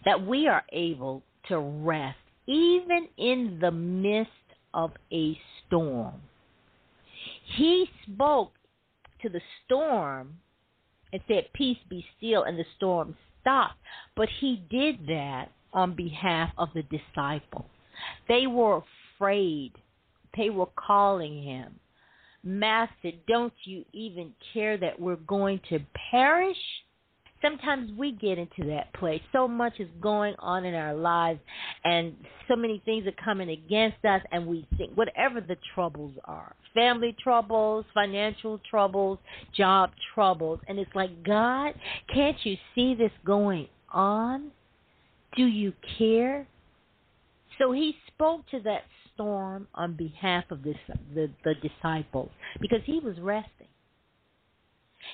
that 0.04 0.26
we 0.26 0.48
are 0.48 0.64
able 0.72 1.22
to 1.50 1.60
rest 1.60 2.18
even 2.48 3.08
in 3.18 3.58
the 3.62 3.72
midst 3.72 4.32
of 4.74 4.92
a 5.12 5.38
storm. 5.66 6.22
He 7.58 7.86
spoke 8.12 8.54
to 9.22 9.30
the 9.30 9.42
storm 9.66 10.38
and 11.14 11.22
said, 11.28 11.46
Peace 11.54 11.78
be 11.90 12.06
still, 12.18 12.44
and 12.44 12.58
the 12.58 12.66
storm 12.78 13.16
stopped. 13.42 13.78
But 14.16 14.30
he 14.40 14.64
did 14.70 15.08
that 15.08 15.50
on 15.74 15.96
behalf 15.96 16.52
of 16.58 16.70
the 16.74 16.84
disciples. 16.84 17.66
They 18.28 18.48
were 18.48 18.82
afraid. 19.18 19.74
They 20.38 20.50
were 20.50 20.70
calling 20.76 21.44
him, 21.44 21.80
Master, 22.44 23.12
don't 23.28 23.54
you 23.64 23.86
even 23.94 24.34
care 24.54 24.78
that 24.78 25.00
we're 25.00 25.16
going 25.16 25.62
to 25.70 25.80
perish? 26.12 26.58
Sometimes 27.46 27.92
we 27.98 28.12
get 28.14 28.40
into 28.40 28.66
that 28.70 28.92
place. 28.96 29.22
So 29.32 29.48
much 29.48 29.74
is 29.80 29.90
going 30.02 30.34
on 30.40 30.66
in 30.66 30.74
our 30.74 30.96
lives, 30.96 31.40
and 31.84 32.16
so 32.48 32.56
many 32.56 32.82
things 32.86 33.06
are 33.06 33.24
coming 33.24 33.50
against 33.50 34.04
us, 34.04 34.22
and 34.32 34.48
we 34.48 34.68
think, 34.78 34.94
whatever 34.96 35.42
the 35.42 35.58
troubles 35.76 36.14
are 36.26 36.56
family 36.76 37.16
troubles, 37.24 37.86
financial 37.94 38.60
troubles, 38.70 39.18
job 39.56 39.90
troubles 40.14 40.60
and 40.68 40.78
it's 40.78 40.92
like, 40.94 41.24
God, 41.24 41.74
can't 42.14 42.38
you 42.44 42.56
see 42.76 42.94
this 42.94 43.12
going 43.26 43.68
on? 43.92 44.52
Do 45.36 45.46
you 45.46 45.74
care? 45.98 46.46
So 47.58 47.72
he 47.72 47.96
spoke 48.08 48.42
to 48.52 48.60
that 48.62 48.84
storm 49.14 49.68
on 49.74 49.96
behalf 49.96 50.44
of 50.52 50.62
this, 50.62 50.76
the, 51.16 51.30
the 51.44 51.56
disciples 51.56 52.30
because 52.62 52.82
he 52.86 53.00
was 53.00 53.18
resting. 53.20 53.68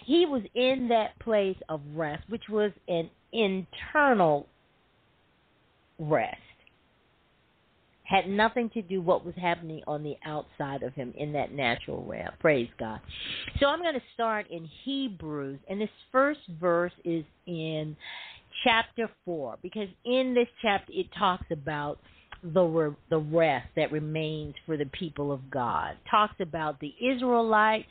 He 0.06 0.26
was 0.26 0.44
in 0.56 0.88
that 0.90 1.18
place 1.20 1.58
of 1.70 1.82
rest, 1.96 2.24
which 2.30 2.50
was 2.50 2.72
an 2.88 3.10
internal 3.32 4.48
rest. 6.00 6.38
Had 8.04 8.28
nothing 8.28 8.70
to 8.72 8.82
do 8.82 9.02
what 9.02 9.26
was 9.26 9.36
happening 9.36 9.82
on 9.88 10.04
the 10.04 10.18
outside 10.26 10.84
of 10.84 10.94
him 10.94 11.14
in 11.18 11.32
that 11.34 11.54
natural 11.54 12.04
realm. 12.04 12.32
Praise 12.40 12.68
God. 12.78 13.00
So 13.60 13.68
I'm 13.68 13.80
going 13.80 13.94
to 13.94 14.02
start 14.14 14.48
in 14.52 14.68
Hebrews, 14.84 15.60
and 15.70 15.80
this 15.80 15.90
first 16.12 16.42
verse 16.60 16.92
is 17.06 17.24
in 17.48 17.96
chapter 18.66 19.10
4 19.26 19.58
because 19.62 19.88
in 20.06 20.34
this 20.34 20.48
chapter 20.62 20.92
it 20.94 21.08
talks 21.18 21.46
about 21.52 22.00
the 22.44 22.96
the 23.10 23.20
rest 23.20 23.68
that 23.76 23.92
remains 23.92 24.56
for 24.66 24.76
the 24.76 24.86
people 24.88 25.32
of 25.32 25.50
God. 25.52 25.96
Talks 26.10 26.36
about 26.40 26.80
the 26.80 26.94
Israelites 27.00 27.88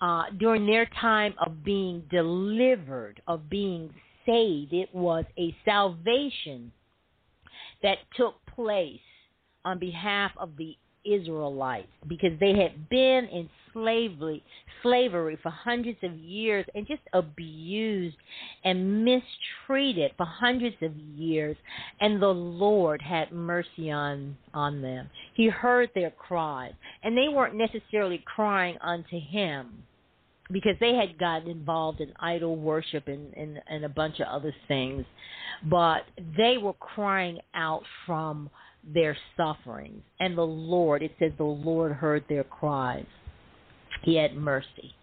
uh, 0.00 0.24
during 0.38 0.66
their 0.66 0.86
time 1.00 1.34
of 1.44 1.64
being 1.64 2.02
delivered, 2.10 3.20
of 3.26 3.50
being 3.50 3.92
saved. 4.26 4.72
It 4.72 4.94
was 4.94 5.24
a 5.38 5.54
salvation 5.64 6.72
that 7.82 7.98
took 8.16 8.34
place 8.54 9.00
on 9.64 9.78
behalf 9.78 10.32
of 10.36 10.56
the 10.56 10.76
Israelites 11.04 11.88
because 12.08 12.38
they 12.40 12.54
had 12.58 12.88
been 12.90 13.24
in 13.26 13.48
slavery 13.72 14.42
slavery 14.82 15.38
for 15.42 15.50
hundreds 15.50 15.98
of 16.02 16.12
years 16.16 16.66
and 16.74 16.86
just 16.86 17.02
abused 17.12 18.16
and 18.64 19.04
mistreated 19.04 20.12
for 20.16 20.26
hundreds 20.26 20.76
of 20.82 20.94
years 20.96 21.56
and 22.00 22.20
the 22.20 22.26
Lord 22.26 23.00
had 23.00 23.32
mercy 23.32 23.90
on 23.90 24.36
on 24.52 24.82
them. 24.82 25.08
He 25.34 25.48
heard 25.48 25.90
their 25.94 26.10
cries 26.10 26.72
and 27.02 27.16
they 27.16 27.28
weren't 27.28 27.54
necessarily 27.54 28.22
crying 28.26 28.76
unto 28.82 29.18
him 29.18 29.84
because 30.52 30.74
they 30.80 30.94
had 30.94 31.18
gotten 31.18 31.48
involved 31.48 32.00
in 32.00 32.12
idol 32.20 32.56
worship 32.56 33.08
and, 33.08 33.32
and, 33.34 33.60
and 33.68 33.84
a 33.84 33.88
bunch 33.88 34.20
of 34.20 34.26
other 34.26 34.54
things, 34.68 35.04
but 35.68 36.02
they 36.36 36.56
were 36.58 36.74
crying 36.74 37.38
out 37.54 37.82
from 38.06 38.50
their 38.94 39.16
sufferings. 39.36 40.02
And 40.18 40.36
the 40.36 40.42
Lord, 40.42 41.02
it 41.02 41.12
says, 41.18 41.32
the 41.36 41.44
Lord 41.44 41.92
heard 41.92 42.24
their 42.28 42.44
cries. 42.44 43.06
He 44.02 44.16
had 44.16 44.34
mercy. 44.34 44.94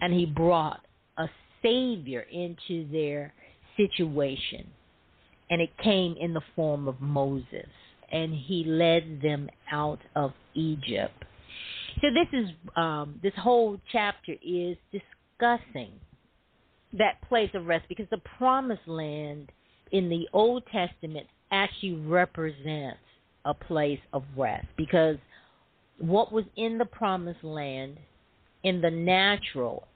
And 0.00 0.12
He 0.12 0.26
brought 0.26 0.80
a 1.16 1.28
Savior 1.62 2.26
into 2.32 2.90
their 2.90 3.32
situation. 3.76 4.66
And 5.50 5.60
it 5.60 5.70
came 5.82 6.16
in 6.20 6.34
the 6.34 6.42
form 6.54 6.88
of 6.88 7.00
Moses. 7.00 7.68
And 8.12 8.34
He 8.34 8.64
led 8.64 9.20
them 9.22 9.48
out 9.70 10.00
of 10.16 10.32
Egypt. 10.54 11.24
So 12.00 12.08
this 12.08 12.28
is 12.32 12.48
um, 12.76 13.20
this 13.22 13.32
whole 13.36 13.78
chapter 13.92 14.32
is 14.42 14.76
discussing 14.90 15.92
that 16.94 17.20
place 17.28 17.50
of 17.54 17.66
rest 17.66 17.86
because 17.88 18.06
the 18.10 18.20
promised 18.38 18.86
land 18.86 19.52
in 19.92 20.08
the 20.08 20.28
Old 20.32 20.64
Testament 20.72 21.26
actually 21.50 21.94
represents 21.94 22.98
a 23.44 23.54
place 23.54 24.00
of 24.12 24.24
rest 24.36 24.66
because 24.76 25.16
what 25.98 26.32
was 26.32 26.44
in 26.56 26.78
the 26.78 26.84
promised 26.84 27.44
land 27.44 27.98
in 28.62 28.80
the 28.80 28.90
natural 28.90 29.86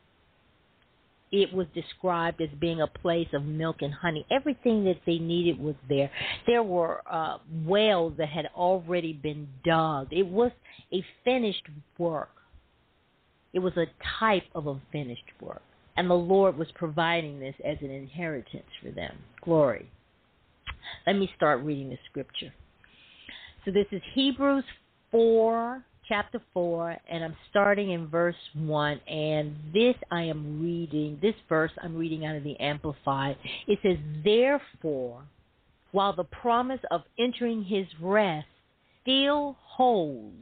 it 1.43 1.53
was 1.53 1.67
described 1.75 2.41
as 2.41 2.49
being 2.61 2.81
a 2.81 2.87
place 2.87 3.27
of 3.33 3.45
milk 3.45 3.77
and 3.81 3.93
honey. 3.93 4.25
Everything 4.31 4.85
that 4.85 5.01
they 5.05 5.19
needed 5.19 5.59
was 5.59 5.75
there. 5.89 6.09
There 6.47 6.63
were 6.63 7.03
uh, 7.11 7.39
wells 7.67 8.15
that 8.19 8.29
had 8.29 8.47
already 8.55 9.13
been 9.13 9.49
dug. 9.65 10.09
It 10.13 10.27
was 10.27 10.53
a 10.93 11.05
finished 11.25 11.65
work. 11.99 12.31
It 13.53 13.59
was 13.59 13.77
a 13.77 13.87
type 14.21 14.45
of 14.55 14.69
a 14.69 14.81
finished 14.93 15.25
work. 15.41 15.63
And 15.97 16.09
the 16.09 16.15
Lord 16.15 16.57
was 16.57 16.69
providing 16.77 17.41
this 17.41 17.55
as 17.65 17.79
an 17.81 17.91
inheritance 17.91 18.71
for 18.81 18.91
them. 18.93 19.17
Glory. 19.43 19.91
Let 21.07 21.17
me 21.17 21.29
start 21.37 21.63
reading 21.63 21.91
the 21.91 21.99
scripture. 22.11 22.53
So 23.65 23.73
this 23.73 23.87
is 23.91 24.03
Hebrews 24.15 24.65
4, 25.11 25.85
chapter 26.09 26.41
4, 26.53 26.97
and 27.11 27.25
I'm 27.25 27.37
starting 27.51 27.93
in 27.93 28.09
verse 28.09 28.35
1. 28.55 29.01
And 29.09 29.55
this 29.73 29.95
I 30.11 30.23
am 30.23 30.63
reading, 30.63 31.19
this 31.23 31.35
verse 31.49 31.73
I'm 31.83 31.97
reading 31.97 32.25
out 32.27 32.37
of 32.37 32.45
the 32.45 32.59
Amplified. 32.61 33.37
It 33.67 33.79
says, 33.83 33.99
Therefore, 34.25 35.23
while 35.93 36.15
the 36.15 36.25
promise 36.25 36.81
of 36.91 37.03
entering 37.19 37.65
his 37.65 37.87
rest 38.01 38.47
still 39.03 39.57
holds 39.63 40.35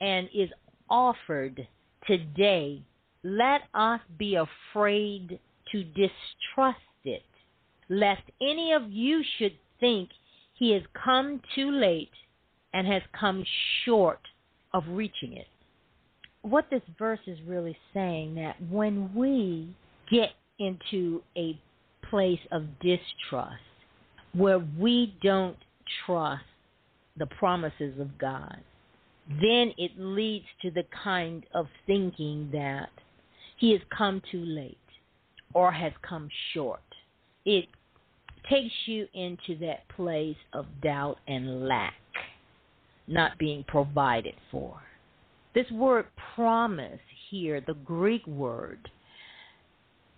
and 0.00 0.28
is 0.34 0.50
offered 0.88 1.66
today, 2.06 2.82
let 3.22 3.62
us 3.74 4.00
be 4.18 4.36
afraid 4.36 5.38
to 5.72 5.84
distrust 5.84 6.78
it, 7.04 7.22
lest 7.88 8.22
any 8.40 8.72
of 8.72 8.90
you 8.90 9.22
should 9.38 9.54
think 9.80 10.10
he 10.54 10.72
has 10.72 10.82
come 11.04 11.40
too 11.54 11.70
late 11.70 12.10
and 12.72 12.86
has 12.86 13.02
come 13.18 13.44
short 13.84 14.20
of 14.76 14.84
reaching 14.88 15.32
it. 15.32 15.46
What 16.42 16.66
this 16.70 16.82
verse 16.98 17.18
is 17.26 17.38
really 17.46 17.76
saying 17.94 18.34
that 18.34 18.56
when 18.70 19.10
we 19.14 19.74
get 20.10 20.30
into 20.58 21.22
a 21.34 21.58
place 22.10 22.38
of 22.52 22.64
distrust 22.80 23.62
where 24.34 24.62
we 24.78 25.16
don't 25.22 25.56
trust 26.04 26.44
the 27.16 27.24
promises 27.26 27.98
of 27.98 28.18
God, 28.18 28.58
then 29.28 29.72
it 29.78 29.92
leads 29.96 30.44
to 30.60 30.70
the 30.70 30.84
kind 31.02 31.46
of 31.54 31.66
thinking 31.86 32.50
that 32.52 32.90
he 33.56 33.72
has 33.72 33.80
come 33.96 34.20
too 34.30 34.44
late 34.44 34.76
or 35.54 35.72
has 35.72 35.92
come 36.06 36.28
short. 36.52 36.80
It 37.46 37.64
takes 38.50 38.74
you 38.84 39.08
into 39.14 39.58
that 39.60 39.88
place 39.88 40.36
of 40.52 40.66
doubt 40.82 41.16
and 41.26 41.66
lack, 41.66 41.94
not 43.06 43.38
being 43.38 43.64
provided 43.66 44.34
for. 44.50 44.80
This 45.54 45.70
word 45.70 46.06
promise 46.34 47.00
here, 47.30 47.60
the 47.66 47.74
Greek 47.74 48.26
word, 48.26 48.90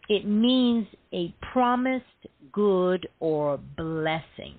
it 0.08 0.26
means 0.26 0.86
a 1.12 1.34
promised 1.52 2.04
good 2.52 3.08
or 3.20 3.58
blessing. 3.76 4.56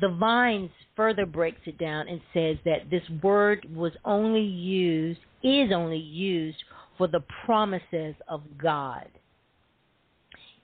The 0.00 0.08
Vine's 0.08 0.70
further 0.96 1.26
breaks 1.26 1.60
it 1.66 1.76
down 1.78 2.08
and 2.08 2.20
says 2.32 2.56
that 2.64 2.90
this 2.90 3.02
word 3.22 3.66
was 3.74 3.92
only 4.04 4.42
used, 4.42 5.20
is 5.42 5.70
only 5.72 5.98
used 5.98 6.58
for 6.96 7.08
the 7.08 7.22
promises 7.44 8.14
of 8.28 8.42
God. 8.60 9.08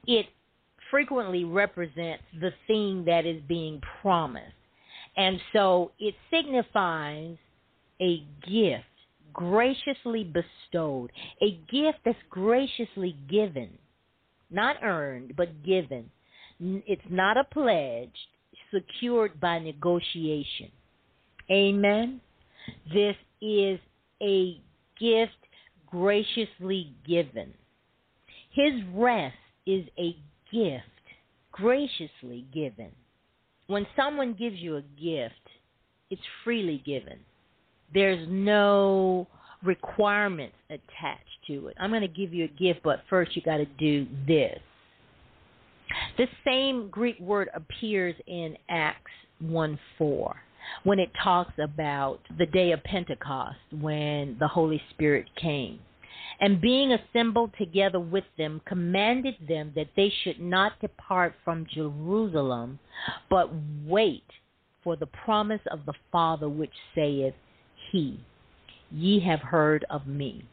It 0.07 0.27
frequently 0.91 1.45
represents 1.45 2.25
the 2.41 2.53
thing 2.67 3.05
that 3.05 3.27
is 3.27 3.43
being 3.49 3.81
promised. 4.01 4.53
And 5.17 5.41
so 5.53 5.93
it 5.99 6.15
signifies 6.31 7.37
a 8.01 8.23
gift 8.47 8.85
graciously 9.33 10.25
bestowed, 10.25 11.11
a 11.43 11.59
gift 11.71 11.99
that's 12.05 12.19
graciously 12.31 13.17
given, 13.29 13.71
not 14.51 14.77
earned, 14.83 15.35
but 15.37 15.65
given. 15.65 16.11
It's 16.61 17.03
not 17.11 17.37
a 17.37 17.45
pledge 17.45 18.15
secured 18.73 19.41
by 19.41 19.59
negotiation. 19.59 20.71
Amen. 21.51 22.21
This 22.93 23.17
is 23.43 23.79
a 24.23 24.61
gift 24.99 25.33
graciously 25.87 26.95
given. 27.07 27.53
His 28.51 28.73
rest 28.95 29.37
is 29.67 29.85
a 29.99 30.17
gift 30.53 30.85
graciously 31.53 32.47
given. 32.53 32.91
When 33.67 33.87
someone 33.97 34.35
gives 34.35 34.57
you 34.57 34.77
a 34.77 34.83
gift, 34.83 35.35
it's 36.11 36.23
freely 36.45 36.83
given. 36.85 37.19
There's 37.93 38.27
no 38.29 39.27
requirements 39.63 40.57
attached 40.69 41.25
to 41.47 41.69
it. 41.69 41.77
I'm 41.81 41.91
going 41.91 42.03
to 42.03 42.09
give 42.09 42.35
you 42.35 42.45
a 42.45 42.49
gift, 42.49 42.81
but 42.85 43.01
first 43.09 43.35
you 43.35 43.43
got 43.43 43.59
to 43.59 43.67
do 43.67 44.07
this. 44.27 44.59
The 46.19 46.27
same 46.45 46.89
Greek 46.89 47.19
word 47.21 47.49
appears 47.55 48.15
in 48.27 48.57
Acts 48.69 49.11
1 49.41 49.79
4 49.99 50.37
when 50.85 50.99
it 50.99 51.11
talks 51.23 51.53
about 51.63 52.21
the 52.39 52.47
day 52.47 52.73
of 52.73 52.83
Pentecost 52.85 53.59
when 53.81 54.37
the 54.41 54.49
Holy 54.49 54.81
Spirit 54.91 55.27
came. 55.41 55.79
And 56.45 56.61
being 56.61 56.93
assembled 56.93 57.53
together 57.57 57.99
with 57.99 58.25
them, 58.37 58.61
commanded 58.67 59.37
them 59.49 59.73
that 59.77 59.89
they 59.97 60.13
should 60.23 60.39
not 60.39 60.79
depart 60.79 61.33
from 61.43 61.67
Jerusalem, 61.73 62.79
but 63.31 63.49
wait 63.87 64.27
for 64.83 64.95
the 64.95 65.07
promise 65.07 65.63
of 65.71 65.87
the 65.87 65.95
Father, 66.13 66.47
which 66.51 66.75
saith, 66.95 67.33
he. 67.91 68.21
Ye 68.91 69.21
have 69.21 69.41
heard 69.41 69.87
of 69.89 70.07
me. 70.07 70.45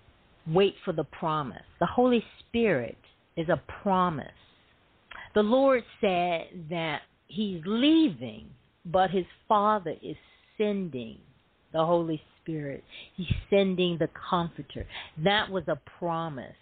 Wait 0.47 0.75
for 0.85 0.93
the 0.93 1.03
promise. 1.03 1.65
The 1.81 1.87
Holy 1.87 2.23
Spirit 2.39 2.97
is 3.35 3.49
a 3.49 3.61
promise. 3.83 4.27
The 5.35 5.43
Lord 5.43 5.83
said 5.99 6.67
that 6.69 7.01
He's 7.27 7.61
leaving, 7.65 8.45
but 8.85 9.09
His 9.09 9.25
Father 9.45 9.95
is 10.01 10.15
sending 10.57 11.17
the 11.73 11.85
Holy 11.85 12.21
Spirit. 12.41 12.83
He's 13.15 13.33
sending 13.49 13.97
the 13.97 14.09
Comforter. 14.29 14.85
That 15.23 15.49
was 15.49 15.63
a 15.67 15.79
promise. 15.99 16.55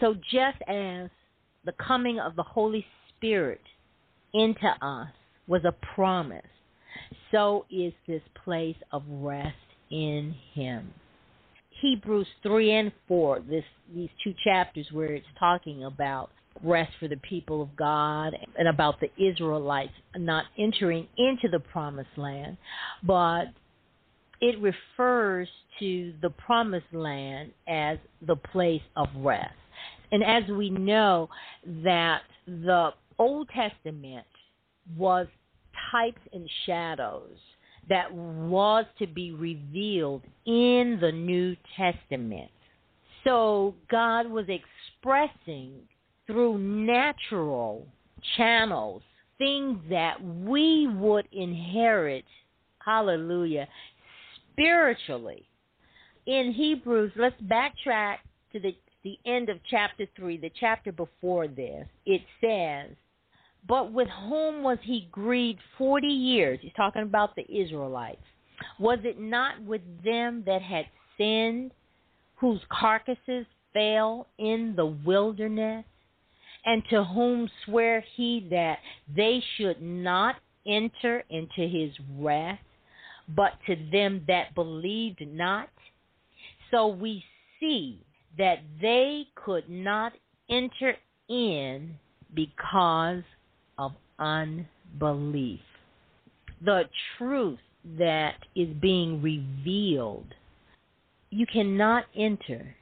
So 0.00 0.14
just 0.14 0.58
as 0.68 1.10
the 1.64 1.72
coming 1.72 2.18
of 2.18 2.36
the 2.36 2.42
Holy 2.42 2.84
Spirit 3.16 3.60
into 4.34 4.68
us 4.80 5.08
was 5.46 5.64
a 5.64 5.74
promise, 5.94 6.42
so 7.30 7.66
is 7.70 7.92
this 8.06 8.22
place 8.44 8.76
of 8.92 9.02
rest 9.08 9.56
in 9.90 10.34
him. 10.54 10.92
Hebrews 11.80 12.28
3 12.42 12.72
and 12.72 12.92
4, 13.08 13.40
this 13.48 13.64
these 13.94 14.10
two 14.22 14.34
chapters 14.44 14.86
where 14.92 15.12
it's 15.12 15.26
talking 15.38 15.84
about 15.84 16.30
rest 16.62 16.92
for 17.00 17.08
the 17.08 17.16
people 17.16 17.62
of 17.62 17.74
God 17.76 18.34
and 18.58 18.68
about 18.68 19.00
the 19.00 19.10
Israelites 19.22 19.92
not 20.16 20.44
entering 20.58 21.08
into 21.18 21.48
the 21.50 21.58
promised 21.58 22.16
land, 22.16 22.56
but 23.02 23.46
it 24.42 24.60
refers 24.60 25.48
to 25.78 26.12
the 26.20 26.30
promised 26.30 26.92
land 26.92 27.52
as 27.68 27.96
the 28.26 28.36
place 28.36 28.82
of 28.96 29.08
rest. 29.16 29.54
And 30.10 30.22
as 30.22 30.42
we 30.50 30.68
know 30.68 31.30
that 31.84 32.22
the 32.46 32.90
Old 33.18 33.48
Testament 33.48 34.26
was 34.96 35.28
types 35.92 36.20
and 36.32 36.50
shadows 36.66 37.38
that 37.88 38.12
was 38.12 38.84
to 38.98 39.06
be 39.06 39.30
revealed 39.30 40.22
in 40.44 40.98
the 41.00 41.12
New 41.12 41.56
Testament. 41.76 42.50
So 43.24 43.74
God 43.90 44.28
was 44.28 44.46
expressing 44.48 45.74
through 46.26 46.58
natural 46.58 47.86
channels 48.36 49.02
things 49.38 49.78
that 49.88 50.22
we 50.22 50.88
would 50.88 51.28
inherit, 51.32 52.24
hallelujah, 52.84 53.68
spiritually. 54.52 55.44
In 56.26 56.52
Hebrews, 56.52 57.12
let's 57.16 57.40
backtrack 57.42 58.18
to 58.52 58.60
the, 58.60 58.76
the 59.02 59.18
end 59.26 59.48
of 59.48 59.58
chapter 59.68 60.06
3, 60.16 60.36
the 60.38 60.50
chapter 60.60 60.92
before 60.92 61.48
this. 61.48 61.86
It 62.06 62.22
says, 62.40 62.96
but 63.66 63.92
with 63.92 64.08
whom 64.28 64.62
was 64.62 64.78
he 64.82 65.08
grieved 65.10 65.60
40 65.78 66.06
years? 66.06 66.58
He's 66.62 66.72
talking 66.76 67.02
about 67.02 67.36
the 67.36 67.44
Israelites. 67.50 68.22
Was 68.78 68.98
it 69.04 69.20
not 69.20 69.62
with 69.62 69.82
them 70.04 70.42
that 70.46 70.62
had 70.62 70.86
sinned, 71.16 71.72
whose 72.36 72.60
carcasses 72.70 73.46
fell 73.72 74.28
in 74.38 74.74
the 74.76 74.86
wilderness? 74.86 75.84
And 76.64 76.82
to 76.90 77.02
whom 77.04 77.48
swear 77.64 78.04
he 78.16 78.46
that 78.50 78.78
they 79.14 79.42
should 79.56 79.82
not 79.82 80.36
enter 80.64 81.24
into 81.28 81.66
his 81.66 81.90
wrath, 82.18 82.60
but 83.28 83.52
to 83.66 83.76
them 83.90 84.24
that 84.28 84.54
believed 84.54 85.20
not? 85.26 85.68
So 86.70 86.86
we 86.88 87.24
see 87.60 88.00
that 88.38 88.58
they 88.80 89.26
could 89.34 89.68
not 89.68 90.12
enter 90.50 90.96
in 91.28 91.94
because 92.34 93.22
of 93.78 93.92
unbelief. 94.18 95.60
The 96.64 96.84
truth 97.18 97.58
that 97.98 98.36
is 98.54 98.68
being 98.80 99.20
revealed, 99.20 100.34
you 101.30 101.46
cannot 101.46 102.04
enter 102.16 102.74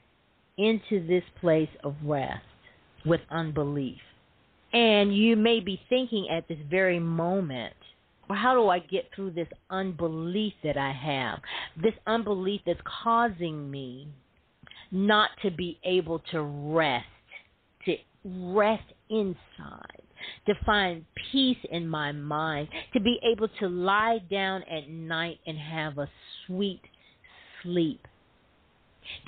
into 0.59 1.07
this 1.07 1.25
place 1.41 1.71
of 1.83 1.95
rest 2.05 2.45
with 3.07 3.21
unbelief. 3.31 3.99
And 4.73 5.17
you 5.17 5.37
may 5.37 5.61
be 5.61 5.81
thinking 5.89 6.29
at 6.31 6.47
this 6.47 6.59
very 6.69 7.01
moment, 7.01 7.75
how 8.35 8.55
do 8.55 8.69
I 8.69 8.79
get 8.79 9.11
through 9.15 9.33
this 9.33 9.49
unbelief 9.71 10.55
that 10.65 10.77
I 10.77 10.93
have? 10.93 11.41
This 11.83 11.95
unbelief 12.07 12.61
that's 12.67 12.81
causing 13.03 13.71
me 13.71 14.09
not 14.91 15.31
to 15.43 15.51
be 15.51 15.79
able 15.85 16.21
to 16.31 16.43
rest, 16.43 17.07
to 17.87 17.97
rest 18.25 18.85
inside 19.09 20.01
to 20.47 20.55
find 20.65 21.05
peace 21.33 21.59
in 21.71 21.89
my 21.89 22.13
mind, 22.13 22.69
to 22.93 23.01
be 23.01 23.19
able 23.23 23.49
to 23.61 23.69
lie 23.69 24.19
down 24.31 24.63
at 24.65 24.89
night 24.89 25.39
and 25.47 25.59
have 25.59 25.99
a 25.99 26.09
sweet 26.47 26.83
sleep, 27.63 28.07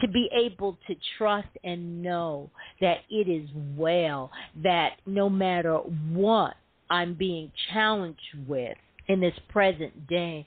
to 0.01 0.09
be 0.09 0.29
able 0.33 0.79
to 0.87 0.95
trust 1.19 1.49
and 1.65 2.03
know 2.03 2.51
that 2.81 2.99
it 3.11 3.29
is 3.29 3.49
well, 3.77 4.31
that 4.63 4.93
no 5.07 5.29
matter 5.29 5.77
what 6.11 6.55
I'm 6.91 7.15
being 7.15 7.51
challenged 7.73 8.21
with, 8.47 8.77
in 9.13 9.21
this 9.21 9.35
present 9.49 10.07
day 10.07 10.47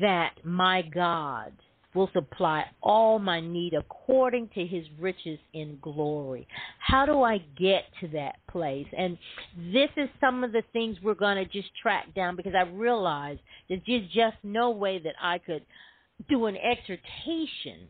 that 0.00 0.34
my 0.42 0.82
God 0.82 1.52
will 1.94 2.10
supply 2.12 2.64
all 2.82 3.18
my 3.18 3.40
need 3.40 3.72
according 3.72 4.48
to 4.54 4.66
his 4.66 4.84
riches 5.00 5.38
in 5.54 5.78
glory. 5.80 6.46
How 6.78 7.06
do 7.06 7.22
I 7.22 7.38
get 7.58 7.84
to 8.00 8.08
that 8.08 8.36
place? 8.50 8.86
And 8.96 9.16
this 9.72 9.88
is 9.96 10.08
some 10.20 10.44
of 10.44 10.52
the 10.52 10.62
things 10.72 10.96
we're 11.02 11.14
going 11.14 11.36
to 11.36 11.50
just 11.50 11.68
track 11.80 12.14
down 12.14 12.36
because 12.36 12.52
I 12.54 12.68
realize 12.70 13.38
there's 13.68 13.80
just 14.14 14.36
no 14.42 14.70
way 14.70 14.98
that 14.98 15.14
I 15.20 15.38
could 15.38 15.64
do 16.28 16.46
an 16.46 16.56
exhortation 16.56 17.88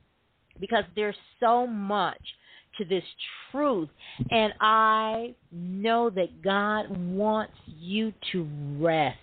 because 0.61 0.85
there's 0.95 1.17
so 1.41 1.67
much 1.67 2.23
to 2.79 2.85
this 2.85 3.05
truth. 3.51 3.89
And 4.31 4.53
I 4.61 5.35
know 5.51 6.11
that 6.11 6.43
God 6.43 6.97
wants 6.97 7.55
you 7.67 8.13
to 8.33 8.49
rest. 8.79 9.19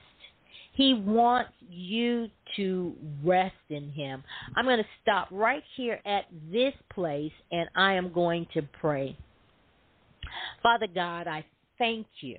He 0.74 0.96
wants 0.96 1.52
you 1.70 2.28
to 2.56 2.94
rest 3.24 3.56
in 3.70 3.92
Him. 3.92 4.24
I'm 4.56 4.66
going 4.66 4.80
to 4.80 4.86
stop 5.02 5.28
right 5.32 5.64
here 5.76 6.00
at 6.06 6.26
this 6.52 6.74
place 6.94 7.32
and 7.52 7.70
I 7.76 7.94
am 7.94 8.12
going 8.12 8.48
to 8.54 8.64
pray. 8.80 9.18
Father 10.62 10.88
God, 10.94 11.28
I 11.28 11.46
thank 11.78 12.08
you. 12.22 12.38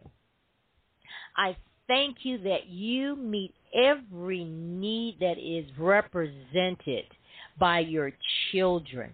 I 1.37 1.57
thank 1.87 2.19
you 2.23 2.39
that 2.39 2.67
you 2.69 3.17
meet 3.17 3.55
every 3.75 4.45
need 4.45 5.17
that 5.21 5.39
is 5.39 5.67
represented 5.79 7.05
by 7.59 7.81
your 7.81 8.13
children. 8.51 9.13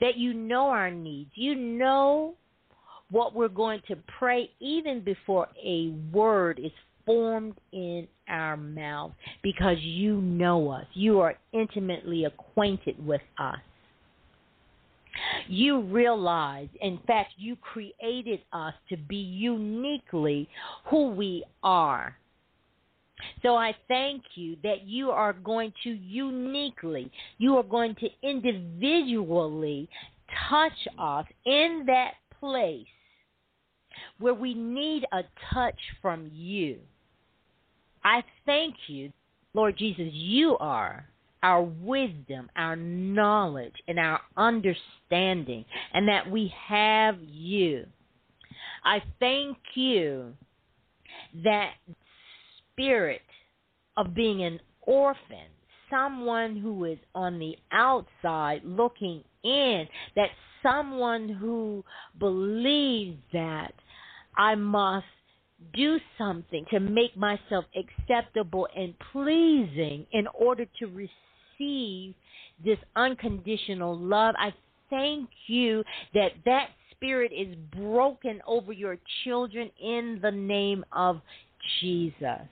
That 0.00 0.18
you 0.18 0.34
know 0.34 0.66
our 0.66 0.90
needs. 0.90 1.30
You 1.34 1.54
know 1.54 2.34
what 3.10 3.34
we're 3.34 3.48
going 3.48 3.80
to 3.88 3.96
pray 4.18 4.50
even 4.60 5.00
before 5.00 5.48
a 5.64 5.88
word 6.12 6.60
is 6.62 6.72
formed 7.06 7.54
in 7.72 8.06
our 8.28 8.56
mouth 8.56 9.12
because 9.42 9.78
you 9.80 10.20
know 10.20 10.70
us. 10.70 10.86
You 10.94 11.20
are 11.20 11.36
intimately 11.52 12.24
acquainted 12.24 13.04
with 13.04 13.22
us. 13.38 13.58
You 15.48 15.80
realize, 15.82 16.68
in 16.80 16.98
fact, 17.06 17.32
you 17.38 17.56
created 17.56 18.40
us 18.52 18.74
to 18.90 18.96
be 18.96 19.16
uniquely 19.16 20.48
who 20.86 21.10
we 21.10 21.44
are. 21.62 22.16
So 23.42 23.56
I 23.56 23.74
thank 23.88 24.22
you 24.34 24.56
that 24.62 24.82
you 24.86 25.10
are 25.10 25.32
going 25.32 25.72
to 25.84 25.90
uniquely, 25.90 27.10
you 27.38 27.56
are 27.56 27.62
going 27.62 27.94
to 27.96 28.08
individually 28.22 29.88
touch 30.50 30.86
us 30.98 31.24
in 31.46 31.84
that 31.86 32.12
place 32.38 32.86
where 34.18 34.34
we 34.34 34.52
need 34.52 35.04
a 35.12 35.22
touch 35.52 35.78
from 36.02 36.30
you. 36.32 36.78
I 38.06 38.22
thank 38.46 38.76
you, 38.86 39.12
Lord 39.52 39.76
Jesus, 39.76 40.10
you 40.12 40.56
are 40.58 41.08
our 41.42 41.62
wisdom, 41.62 42.48
our 42.54 42.76
knowledge, 42.76 43.74
and 43.88 43.98
our 43.98 44.20
understanding, 44.36 45.64
and 45.92 46.06
that 46.06 46.30
we 46.30 46.54
have 46.68 47.20
you. 47.20 47.84
I 48.84 49.02
thank 49.18 49.58
you 49.74 50.34
that 51.42 51.72
spirit 52.72 53.22
of 53.96 54.14
being 54.14 54.44
an 54.44 54.60
orphan, 54.82 55.48
someone 55.90 56.56
who 56.56 56.84
is 56.84 56.98
on 57.12 57.40
the 57.40 57.56
outside 57.72 58.60
looking 58.64 59.24
in, 59.42 59.88
that 60.14 60.30
someone 60.62 61.28
who 61.28 61.84
believes 62.20 63.18
that 63.32 63.74
I 64.36 64.54
must 64.54 65.06
do 65.74 65.98
something 66.18 66.64
to 66.70 66.80
make 66.80 67.16
myself 67.16 67.64
acceptable 67.76 68.68
and 68.76 68.94
pleasing 69.12 70.06
in 70.12 70.26
order 70.34 70.66
to 70.78 70.86
receive 70.86 72.14
this 72.64 72.78
unconditional 72.94 73.96
love. 73.96 74.34
I 74.38 74.52
thank 74.90 75.28
you 75.46 75.82
that 76.14 76.32
that 76.44 76.68
spirit 76.90 77.32
is 77.32 77.54
broken 77.76 78.40
over 78.46 78.72
your 78.72 78.98
children 79.24 79.70
in 79.82 80.18
the 80.22 80.30
name 80.30 80.84
of 80.92 81.20
Jesus. 81.80 82.48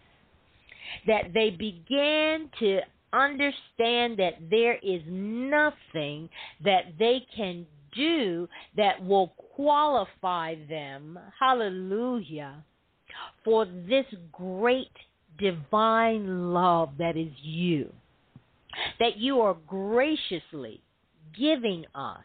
That 1.07 1.33
they 1.33 1.51
begin 1.51 2.51
to 2.61 2.81
understand 3.13 4.19
that 4.19 4.35
there 4.51 4.79
is 4.83 5.03
nothing 5.09 6.29
that 6.65 6.99
they 6.99 7.27
can 7.35 7.67
do 7.97 8.49
that 8.77 9.03
will 9.03 9.29
qualify 9.55 10.57
them. 10.69 11.19
Hallelujah 11.39 12.65
for 13.45 13.65
this 13.65 14.07
great 14.33 14.91
divine 15.39 16.53
love 16.53 16.91
that 16.99 17.17
is 17.17 17.33
you, 17.43 17.93
that 19.01 19.17
you 19.17 19.41
are 19.41 19.57
graciously 19.67 20.81
giving 21.39 21.85
us 21.95 22.25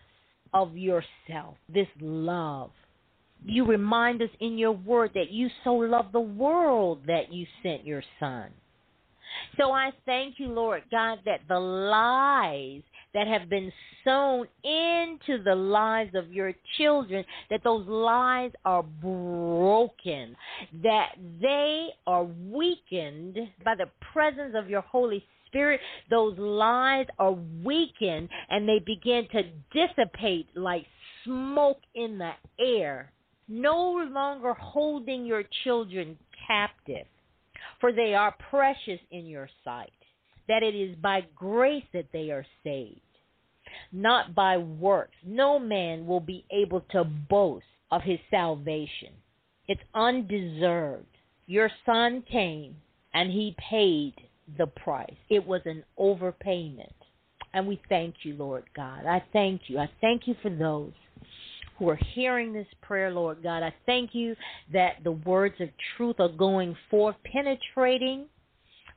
of 0.54 0.76
yourself, 0.78 1.56
this 1.74 1.88
love. 2.00 2.72
You 3.46 3.66
remind 3.66 4.22
us 4.22 4.30
in 4.40 4.58
your 4.58 4.74
word 4.74 5.12
that 5.14 5.32
you 5.32 5.50
so 5.64 5.74
loved 5.74 6.14
the 6.14 6.20
world 6.20 7.00
that 7.08 7.32
you 7.32 7.46
sent 7.64 7.86
your 7.86 8.04
son. 8.20 8.50
So 9.58 9.72
I 9.72 9.92
thank 10.06 10.36
you, 10.40 10.48
Lord 10.48 10.84
God, 10.92 11.20
that 11.26 11.42
the 11.48 11.60
lies 11.60 12.82
that 13.14 13.28
have 13.28 13.50
been 13.50 13.72
sown 14.04 14.48
into 14.64 15.44
the 15.44 15.56
lives 15.56 16.12
of 16.16 16.32
your 16.32 16.54
children, 16.78 17.24
that 17.50 17.64
those 17.64 17.88
lies 17.88 18.52
are 18.66 18.84
broken, 18.84 20.36
that 20.84 21.10
they 21.42 21.88
are 22.08 22.24
weakened 22.24 23.38
by 23.64 23.76
the 23.76 23.90
presence 24.14 24.54
of 24.56 24.70
your 24.70 24.82
Holy 24.82 25.24
Spirit, 25.48 25.82
those 26.10 26.38
lies 26.38 27.08
are 27.18 27.36
weakened 27.64 28.30
and 28.50 28.68
they 28.68 28.80
begin 28.86 29.28
to 29.32 29.44
dissipate 29.74 30.48
like 30.56 30.86
smoke 31.26 31.82
in 31.96 32.20
the 32.20 32.32
air, 32.60 33.12
no 33.48 34.08
longer 34.12 34.54
holding 34.54 35.26
your 35.26 35.44
children 35.64 36.18
captive, 36.48 37.08
for 37.82 37.92
they 37.92 38.14
are 38.14 38.36
precious 38.50 39.00
in 39.12 39.26
your 39.26 39.50
sight 39.64 39.92
that 40.50 40.64
it 40.64 40.76
is 40.76 40.96
by 40.98 41.24
grace 41.36 41.86
that 41.94 42.08
they 42.12 42.32
are 42.32 42.46
saved, 42.64 43.00
not 43.94 44.36
by 44.36 44.58
works. 44.58 45.16
No 45.26 45.60
man 45.60 46.06
will 46.06 46.20
be 46.20 46.44
able 46.52 46.82
to 46.92 47.06
boast 47.06 47.66
of 47.92 48.02
his 48.02 48.20
salvation. 48.30 49.14
It's 49.68 49.82
undeserved. 49.94 51.06
Your 51.46 51.70
son 51.86 52.24
came 52.30 52.76
and 53.14 53.32
he 53.32 53.56
paid 53.70 54.14
the 54.58 54.68
price. 54.68 55.16
It 55.30 55.46
was 55.46 55.62
an 55.66 55.84
overpayment. 55.98 56.94
And 57.54 57.68
we 57.68 57.82
thank 57.88 58.16
you, 58.24 58.36
Lord 58.36 58.64
God. 58.76 59.06
I 59.06 59.24
thank 59.32 59.62
you. 59.68 59.80
I 59.80 59.90
thank 60.02 60.28
you 60.28 60.36
for 60.42 60.50
those 60.50 60.94
who 61.78 61.90
are 61.90 62.00
hearing 62.14 62.54
this 62.54 62.68
prayer, 62.82 63.12
Lord 63.12 63.42
God. 63.42 63.64
I 63.64 63.74
thank 63.86 64.14
you 64.14 64.36
that 64.74 65.04
the 65.04 65.12
words 65.12 65.56
of 65.60 65.70
truth 65.96 66.20
are 66.20 66.30
going 66.30 66.76
forth, 66.90 67.16
penetrating 67.24 68.26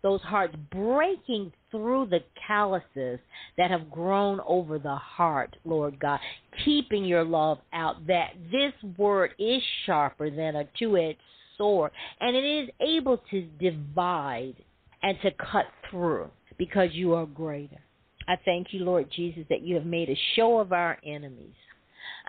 those 0.03 0.20
hearts, 0.22 0.55
breaking 0.70 1.53
through 1.70 2.07
the 2.07 2.20
calluses 2.46 3.20
that 3.57 3.70
have 3.70 3.90
grown 3.90 4.40
over 4.46 4.78
the 4.78 4.94
heart, 4.94 5.57
Lord 5.64 5.98
God, 5.98 6.20
keeping 6.64 7.05
your 7.05 7.24
love 7.24 7.59
out, 7.72 8.07
that 8.07 8.32
this 8.50 8.72
word 8.96 9.32
is 9.38 9.62
sharper 9.86 10.30
than 10.30 10.57
a 10.57 10.68
two 10.78 10.96
edged 10.96 11.18
sword, 11.57 11.92
and 12.20 12.36
it 12.36 12.44
is 12.44 12.68
able 12.80 13.18
to 13.30 13.42
divide 13.61 14.55
and 15.03 15.16
to 15.22 15.30
cut 15.32 15.66
through 15.90 16.30
because 16.59 16.90
you 16.92 17.14
are 17.14 17.26
greater. 17.26 17.80
I 18.28 18.36
thank 18.44 18.68
you, 18.72 18.84
Lord 18.84 19.09
Jesus, 19.14 19.44
that 19.50 19.62
you 19.62 19.74
have 19.74 19.86
made 19.86 20.09
a 20.09 20.18
show 20.36 20.59
of 20.59 20.72
our 20.72 20.98
enemies 21.05 21.55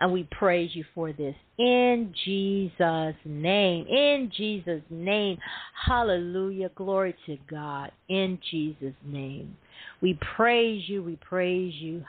and 0.00 0.12
we 0.12 0.28
praise 0.30 0.70
you 0.74 0.84
for 0.94 1.12
this 1.12 1.34
in 1.58 2.12
Jesus' 2.24 3.14
name. 3.24 3.86
In 3.86 4.30
Jesus' 4.36 4.82
name. 4.90 5.38
Hallelujah. 5.86 6.70
Glory 6.74 7.14
to 7.26 7.36
God. 7.50 7.92
In 8.08 8.38
Jesus' 8.50 8.94
name. 9.04 9.56
We 10.00 10.18
praise 10.36 10.82
you. 10.88 11.02
We 11.02 11.16
praise 11.16 11.74
you. 11.74 12.04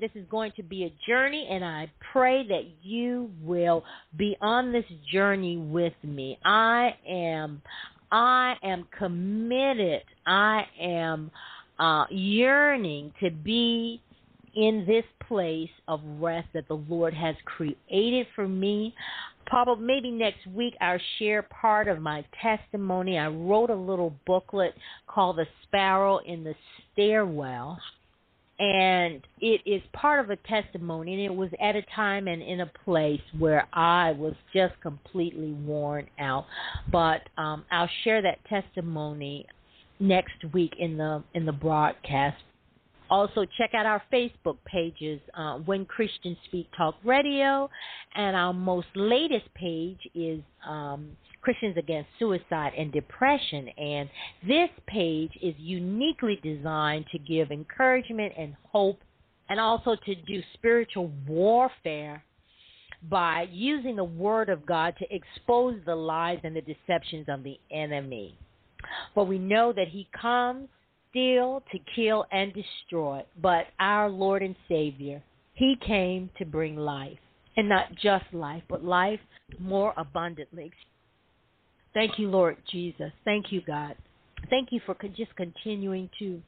This 0.00 0.10
is 0.14 0.24
going 0.30 0.52
to 0.56 0.62
be 0.62 0.84
a 0.84 0.92
journey, 1.08 1.48
and 1.50 1.64
I 1.64 1.90
pray 2.12 2.46
that 2.46 2.62
you 2.84 3.30
will 3.42 3.84
be 4.16 4.36
on 4.40 4.70
this 4.70 4.84
journey 5.12 5.56
with 5.56 5.94
me. 6.04 6.38
I 6.44 6.94
am, 7.08 7.60
I 8.12 8.54
am 8.62 8.86
committed. 8.96 10.02
I 10.24 10.66
am 10.80 11.32
uh, 11.80 12.04
yearning 12.10 13.12
to 13.20 13.30
be 13.30 14.00
in 14.54 14.84
this 14.86 15.04
place 15.26 15.70
of 15.86 16.00
rest 16.18 16.48
that 16.54 16.68
the 16.68 16.82
Lord 16.88 17.14
has 17.14 17.34
created 17.44 18.26
for 18.34 18.48
me. 18.48 18.94
Probably 19.46 19.84
maybe 19.84 20.10
next 20.10 20.46
week 20.46 20.74
I'll 20.80 21.00
share 21.18 21.42
part 21.42 21.88
of 21.88 22.00
my 22.00 22.24
testimony. 22.42 23.18
I 23.18 23.28
wrote 23.28 23.70
a 23.70 23.74
little 23.74 24.14
booklet 24.26 24.74
called 25.06 25.36
The 25.36 25.46
Sparrow 25.64 26.18
in 26.18 26.44
the 26.44 26.54
Stairwell. 26.92 27.78
And 28.60 29.22
it 29.40 29.60
is 29.66 29.80
part 29.92 30.18
of 30.18 30.30
a 30.30 30.36
testimony, 30.48 31.14
and 31.14 31.22
it 31.22 31.34
was 31.34 31.48
at 31.62 31.76
a 31.76 31.82
time 31.94 32.26
and 32.26 32.42
in 32.42 32.60
a 32.60 32.66
place 32.84 33.20
where 33.38 33.68
I 33.72 34.10
was 34.10 34.34
just 34.52 34.74
completely 34.80 35.52
worn 35.52 36.08
out. 36.18 36.44
But 36.90 37.20
um, 37.36 37.64
I'll 37.70 37.88
share 38.02 38.20
that 38.22 38.44
testimony 38.48 39.46
next 40.00 40.44
week 40.52 40.74
in 40.78 40.96
the 40.96 41.22
in 41.34 41.46
the 41.46 41.52
broadcast. 41.52 42.36
Also, 43.10 43.46
check 43.56 43.72
out 43.74 43.86
our 43.86 44.02
Facebook 44.12 44.58
pages, 44.66 45.20
uh, 45.34 45.54
When 45.58 45.86
Christians 45.86 46.36
Speak 46.44 46.68
Talk 46.76 46.94
Radio, 47.04 47.70
and 48.14 48.36
our 48.36 48.52
most 48.52 48.88
latest 48.94 49.52
page 49.54 49.98
is 50.14 50.40
um, 50.66 51.16
Christians 51.40 51.76
Against 51.78 52.10
Suicide 52.18 52.72
and 52.76 52.92
Depression. 52.92 53.68
And 53.78 54.10
this 54.46 54.68
page 54.86 55.32
is 55.42 55.54
uniquely 55.58 56.38
designed 56.42 57.06
to 57.12 57.18
give 57.18 57.50
encouragement 57.50 58.34
and 58.36 58.54
hope, 58.70 59.00
and 59.48 59.58
also 59.58 59.96
to 60.04 60.14
do 60.14 60.42
spiritual 60.54 61.10
warfare 61.26 62.22
by 63.08 63.48
using 63.50 63.96
the 63.96 64.04
Word 64.04 64.50
of 64.50 64.66
God 64.66 64.94
to 64.98 65.06
expose 65.14 65.76
the 65.86 65.94
lies 65.94 66.40
and 66.44 66.54
the 66.54 66.60
deceptions 66.60 67.26
of 67.28 67.42
the 67.42 67.58
enemy. 67.70 68.36
For 69.14 69.24
we 69.24 69.38
know 69.38 69.72
that 69.72 69.88
he 69.88 70.08
comes 70.20 70.68
steal, 71.10 71.62
to 71.72 71.78
kill, 71.94 72.26
and 72.32 72.52
destroy, 72.52 73.24
but 73.40 73.66
our 73.78 74.08
Lord 74.08 74.42
and 74.42 74.56
Savior, 74.68 75.22
he 75.54 75.76
came 75.84 76.30
to 76.38 76.44
bring 76.44 76.76
life. 76.76 77.18
And 77.56 77.68
not 77.68 77.92
just 78.00 78.24
life, 78.32 78.62
but 78.68 78.84
life 78.84 79.18
more 79.58 79.92
abundantly. 79.96 80.70
Thank 81.92 82.16
you, 82.16 82.30
Lord 82.30 82.56
Jesus. 82.70 83.10
Thank 83.24 83.50
you, 83.50 83.62
God. 83.66 83.96
Thank 84.48 84.68
you 84.70 84.80
for 84.86 84.94
just 85.16 85.34
continuing 85.34 86.08
to 86.20 86.40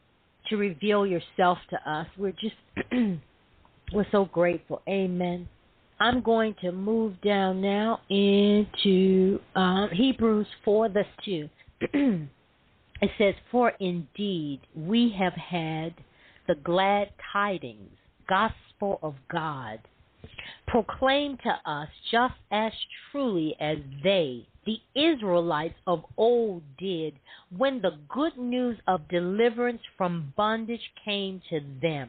to 0.48 0.56
reveal 0.56 1.06
yourself 1.06 1.58
to 1.70 1.90
us. 1.90 2.06
We're 2.16 2.32
just 2.32 2.54
we're 3.92 4.06
so 4.12 4.26
grateful. 4.26 4.82
Amen. 4.88 5.48
I'm 5.98 6.22
going 6.22 6.54
to 6.62 6.72
move 6.72 7.20
down 7.20 7.60
now 7.60 8.00
into 8.08 9.38
um, 9.54 9.90
Hebrews 9.92 10.46
4, 10.64 10.88
verse 10.88 11.06
2. 11.24 11.48
it 13.00 13.10
says, 13.18 13.34
For 13.50 13.70
indeed 13.80 14.60
we 14.74 15.14
have 15.18 15.32
had 15.32 15.94
the 16.46 16.54
glad 16.56 17.10
tidings, 17.32 17.96
gospel 18.28 18.98
of 19.02 19.14
God, 19.30 19.80
proclaimed 20.66 21.40
to 21.44 21.70
us 21.70 21.88
just 22.10 22.34
as 22.50 22.72
truly 23.10 23.56
as 23.60 23.78
they, 24.04 24.46
the 24.66 24.78
Israelites 24.94 25.74
of 25.86 26.04
old, 26.16 26.62
did 26.78 27.14
when 27.56 27.80
the 27.80 27.98
good 28.08 28.36
news 28.36 28.78
of 28.86 29.08
deliverance 29.08 29.82
from 29.96 30.32
bondage 30.36 30.92
came 31.04 31.40
to 31.50 31.60
them. 31.80 32.08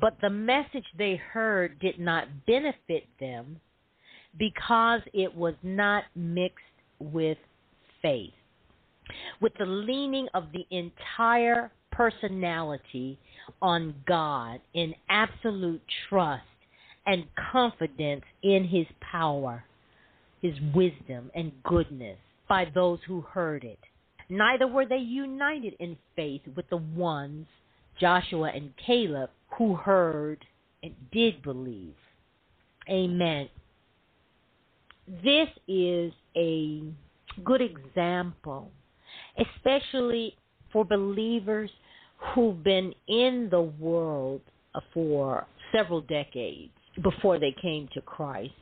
But 0.00 0.16
the 0.20 0.30
message 0.30 0.86
they 0.96 1.16
heard 1.16 1.78
did 1.80 1.98
not 1.98 2.46
benefit 2.46 3.04
them 3.18 3.60
because 4.38 5.00
it 5.12 5.34
was 5.34 5.54
not 5.62 6.04
mixed 6.14 6.64
with 7.00 7.38
faith. 8.00 8.32
With 9.40 9.52
the 9.58 9.66
leaning 9.66 10.28
of 10.34 10.44
the 10.52 10.66
entire 10.70 11.70
personality 11.92 13.18
on 13.62 13.94
God 14.06 14.60
in 14.74 14.94
absolute 15.08 15.82
trust 16.08 16.42
and 17.06 17.24
confidence 17.52 18.24
in 18.42 18.64
His 18.64 18.86
power, 19.00 19.64
His 20.42 20.54
wisdom, 20.74 21.30
and 21.34 21.52
goodness 21.64 22.18
by 22.48 22.66
those 22.74 22.98
who 23.06 23.22
heard 23.22 23.64
it. 23.64 23.78
Neither 24.28 24.66
were 24.66 24.86
they 24.86 24.98
united 24.98 25.74
in 25.80 25.96
faith 26.14 26.42
with 26.54 26.68
the 26.68 26.76
ones, 26.76 27.46
Joshua 27.98 28.52
and 28.54 28.72
Caleb, 28.84 29.30
who 29.56 29.74
heard 29.74 30.44
and 30.82 30.94
did 31.10 31.42
believe. 31.42 31.94
Amen. 32.88 33.48
This 35.24 35.48
is 35.66 36.12
a 36.36 36.82
good 37.44 37.62
example, 37.62 38.70
especially 39.38 40.34
for 40.72 40.84
believers 40.84 41.70
who've 42.34 42.62
been 42.62 42.92
in 43.06 43.48
the 43.50 43.60
world 43.60 44.40
for 44.92 45.46
several 45.72 46.00
decades 46.02 46.72
before 47.02 47.38
they 47.38 47.54
came 47.60 47.88
to 47.94 48.00
Christ. 48.00 48.52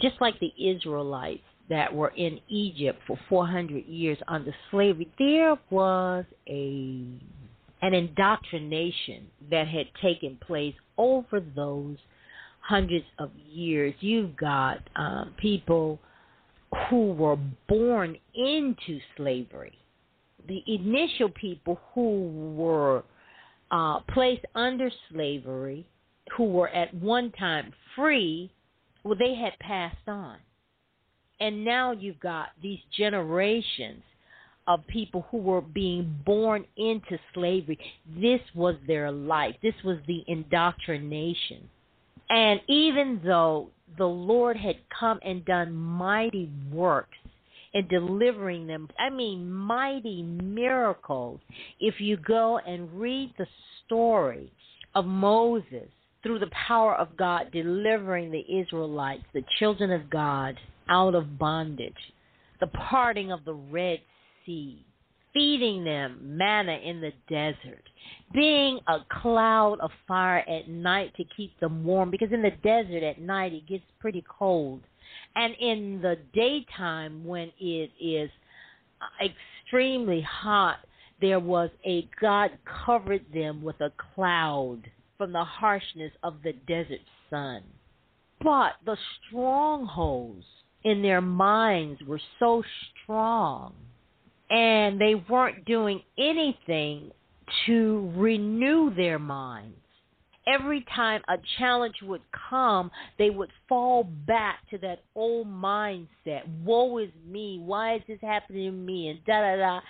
Just 0.00 0.20
like 0.20 0.34
the 0.40 0.52
Israelites 0.58 1.42
that 1.68 1.92
were 1.92 2.12
in 2.16 2.38
Egypt 2.48 3.00
for 3.06 3.18
400 3.28 3.86
years 3.86 4.18
under 4.28 4.54
slavery, 4.70 5.10
there 5.18 5.56
was 5.70 6.24
a 6.48 7.02
an 7.82 7.92
indoctrination 7.92 9.26
that 9.50 9.68
had 9.68 9.86
taken 10.02 10.38
place 10.46 10.74
over 10.96 11.40
those 11.54 11.96
hundreds 12.60 13.04
of 13.18 13.30
years. 13.50 13.94
You've 14.00 14.36
got 14.36 14.78
um, 14.96 15.34
people 15.36 15.98
who 16.88 17.12
were 17.12 17.36
born 17.68 18.16
into 18.34 18.98
slavery. 19.16 19.78
The 20.48 20.62
initial 20.66 21.28
people 21.28 21.80
who 21.94 22.54
were 22.56 23.04
uh, 23.70 24.00
placed 24.12 24.44
under 24.54 24.90
slavery, 25.10 25.86
who 26.36 26.44
were 26.44 26.68
at 26.68 26.94
one 26.94 27.32
time 27.32 27.72
free, 27.94 28.50
well, 29.04 29.16
they 29.18 29.34
had 29.34 29.58
passed 29.60 30.08
on. 30.08 30.38
And 31.40 31.64
now 31.64 31.92
you've 31.92 32.20
got 32.20 32.48
these 32.62 32.78
generations 32.96 34.02
of 34.66 34.86
people 34.86 35.26
who 35.30 35.38
were 35.38 35.60
being 35.60 36.18
born 36.24 36.64
into 36.76 37.18
slavery. 37.34 37.78
This 38.20 38.40
was 38.54 38.74
their 38.86 39.12
life. 39.12 39.54
This 39.62 39.74
was 39.84 39.98
the 40.06 40.24
indoctrination. 40.26 41.68
And 42.28 42.60
even 42.68 43.20
though 43.24 43.68
the 43.98 44.06
Lord 44.06 44.56
had 44.56 44.76
come 44.98 45.20
and 45.22 45.44
done 45.44 45.72
mighty 45.72 46.50
works 46.72 47.16
in 47.76 47.86
delivering 47.88 48.66
them, 48.66 48.88
I 48.98 49.10
mean, 49.10 49.52
mighty 49.52 50.22
miracles, 50.22 51.40
if 51.78 52.00
you 52.00 52.16
go 52.16 52.58
and 52.58 52.98
read 52.98 53.34
the 53.36 53.46
story 53.84 54.50
of 54.94 55.04
Moses 55.04 55.88
through 56.22 56.38
the 56.38 56.50
power 56.66 56.94
of 56.94 57.16
God 57.18 57.52
delivering 57.52 58.30
the 58.30 58.44
Israelites, 58.60 59.24
the 59.34 59.44
children 59.58 59.92
of 59.92 60.08
God, 60.08 60.56
out 60.88 61.14
of 61.14 61.38
bondage, 61.38 61.92
the 62.60 62.66
parting 62.68 63.30
of 63.30 63.44
the 63.44 63.52
Red 63.52 64.00
sea, 64.46 64.82
feeding 65.34 65.84
them 65.84 66.18
manna 66.22 66.78
in 66.82 67.02
the 67.02 67.12
desert, 67.28 67.82
being 68.32 68.80
a 68.88 69.00
cloud 69.20 69.78
of 69.80 69.90
fire 70.08 70.42
at 70.48 70.66
night 70.66 71.12
to 71.16 71.24
keep 71.36 71.58
them 71.60 71.84
warm, 71.84 72.10
because 72.10 72.32
in 72.32 72.40
the 72.40 72.52
desert 72.62 73.02
at 73.02 73.20
night 73.20 73.52
it 73.52 73.68
gets 73.68 73.84
pretty 74.00 74.24
cold. 74.26 74.80
And 75.36 75.54
in 75.60 76.00
the 76.02 76.16
daytime, 76.32 77.24
when 77.24 77.52
it 77.60 77.90
is 78.00 78.30
extremely 79.22 80.22
hot, 80.22 80.78
there 81.20 81.40
was 81.40 81.70
a 81.84 82.08
God 82.20 82.50
covered 82.86 83.24
them 83.32 83.62
with 83.62 83.80
a 83.80 83.92
cloud 84.14 84.82
from 85.18 85.32
the 85.32 85.44
harshness 85.44 86.12
of 86.22 86.42
the 86.42 86.52
desert 86.66 87.00
sun. 87.30 87.62
But 88.42 88.72
the 88.84 88.96
strongholds 89.28 90.44
in 90.84 91.02
their 91.02 91.20
minds 91.20 92.00
were 92.06 92.20
so 92.38 92.62
strong 93.02 93.74
and 94.50 95.00
they 95.00 95.14
weren't 95.28 95.64
doing 95.64 96.02
anything 96.18 97.10
to 97.66 98.12
renew 98.16 98.94
their 98.94 99.18
minds. 99.18 99.76
Every 100.46 100.86
time 100.94 101.22
a 101.28 101.38
challenge 101.58 101.96
would 102.02 102.22
come, 102.48 102.90
they 103.18 103.30
would 103.30 103.50
fall 103.68 104.04
back 104.04 104.60
to 104.70 104.78
that 104.78 105.02
old 105.16 105.48
mindset. 105.48 106.46
Woe 106.64 106.98
is 106.98 107.10
me. 107.26 107.60
Why 107.64 107.96
is 107.96 108.02
this 108.06 108.20
happening 108.20 108.70
to 108.70 108.76
me? 108.76 109.08
And 109.08 109.24
da 109.24 109.40
da 109.40 109.56
da. 109.56 109.80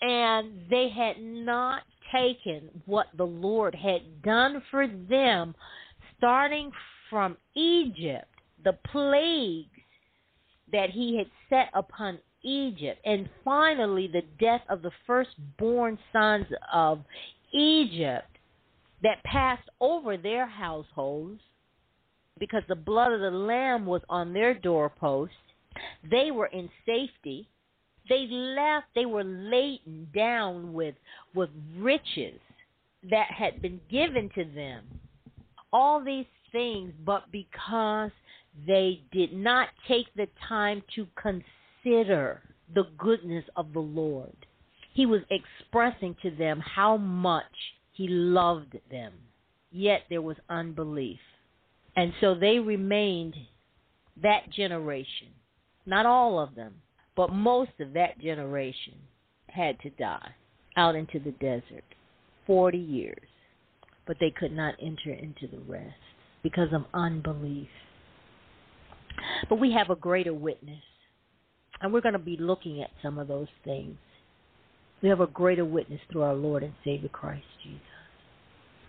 And 0.00 0.62
they 0.70 0.88
had 0.88 1.20
not 1.20 1.82
taken 2.10 2.70
what 2.86 3.08
the 3.18 3.26
Lord 3.26 3.74
had 3.74 4.22
done 4.22 4.62
for 4.70 4.86
them, 4.86 5.54
starting 6.16 6.70
from 7.10 7.36
Egypt, 7.54 8.28
the 8.64 8.78
plagues 8.90 9.68
that 10.72 10.90
He 10.90 11.18
had 11.18 11.26
set 11.50 11.70
upon 11.74 12.18
Egypt. 12.42 13.00
And 13.04 13.28
finally, 13.44 14.06
the 14.06 14.22
death 14.40 14.62
of 14.70 14.80
the 14.80 14.92
firstborn 15.06 15.98
sons 16.12 16.46
of 16.72 17.00
Egypt 17.52 18.37
that 19.02 19.22
passed 19.24 19.68
over 19.80 20.16
their 20.16 20.46
households 20.46 21.40
because 22.38 22.62
the 22.68 22.76
blood 22.76 23.12
of 23.12 23.20
the 23.20 23.30
lamb 23.30 23.86
was 23.86 24.02
on 24.08 24.32
their 24.32 24.54
doorposts. 24.54 25.34
They 26.08 26.30
were 26.30 26.46
in 26.46 26.68
safety. 26.86 27.48
They 28.08 28.26
left, 28.28 28.86
they 28.94 29.06
were 29.06 29.24
laden 29.24 30.08
down 30.14 30.72
with, 30.72 30.94
with 31.34 31.50
riches 31.76 32.40
that 33.10 33.28
had 33.30 33.60
been 33.60 33.80
given 33.90 34.30
to 34.34 34.44
them. 34.44 34.84
All 35.72 36.02
these 36.02 36.26
things, 36.52 36.92
but 37.04 37.30
because 37.30 38.10
they 38.66 39.02
did 39.12 39.32
not 39.32 39.68
take 39.86 40.06
the 40.16 40.26
time 40.48 40.82
to 40.96 41.06
consider 41.20 42.42
the 42.74 42.84
goodness 42.96 43.44
of 43.56 43.72
the 43.72 43.80
Lord. 43.80 44.34
He 44.94 45.06
was 45.06 45.20
expressing 45.30 46.16
to 46.22 46.30
them 46.30 46.60
how 46.60 46.96
much 46.96 47.44
he 47.98 48.06
loved 48.06 48.78
them, 48.92 49.12
yet 49.72 50.02
there 50.08 50.22
was 50.22 50.36
unbelief. 50.48 51.18
And 51.96 52.12
so 52.20 52.32
they 52.32 52.60
remained 52.60 53.34
that 54.22 54.48
generation. 54.50 55.26
Not 55.84 56.06
all 56.06 56.38
of 56.38 56.54
them, 56.54 56.74
but 57.16 57.32
most 57.32 57.72
of 57.80 57.94
that 57.94 58.20
generation 58.20 58.94
had 59.48 59.80
to 59.80 59.90
die. 59.90 60.30
out 60.76 60.94
into 60.94 61.18
the 61.18 61.32
desert 61.32 61.82
40 62.46 62.78
years, 62.78 63.28
but 64.06 64.16
they 64.20 64.30
could 64.30 64.52
not 64.52 64.76
enter 64.80 65.12
into 65.12 65.48
the 65.48 65.60
rest 65.66 65.96
because 66.44 66.72
of 66.72 66.84
unbelief. 66.94 67.68
But 69.48 69.58
we 69.58 69.72
have 69.72 69.90
a 69.90 69.96
greater 69.96 70.32
witness, 70.32 70.84
and 71.80 71.92
we're 71.92 72.00
going 72.00 72.12
to 72.12 72.20
be 72.20 72.36
looking 72.36 72.80
at 72.80 72.90
some 73.02 73.18
of 73.18 73.26
those 73.26 73.48
things. 73.64 73.96
We 75.02 75.08
have 75.08 75.18
a 75.18 75.26
greater 75.26 75.64
witness 75.64 76.00
through 76.12 76.22
our 76.22 76.34
Lord 76.34 76.62
and 76.62 76.74
Savior 76.84 77.08
Christ 77.08 77.42
Jesus. 77.64 77.87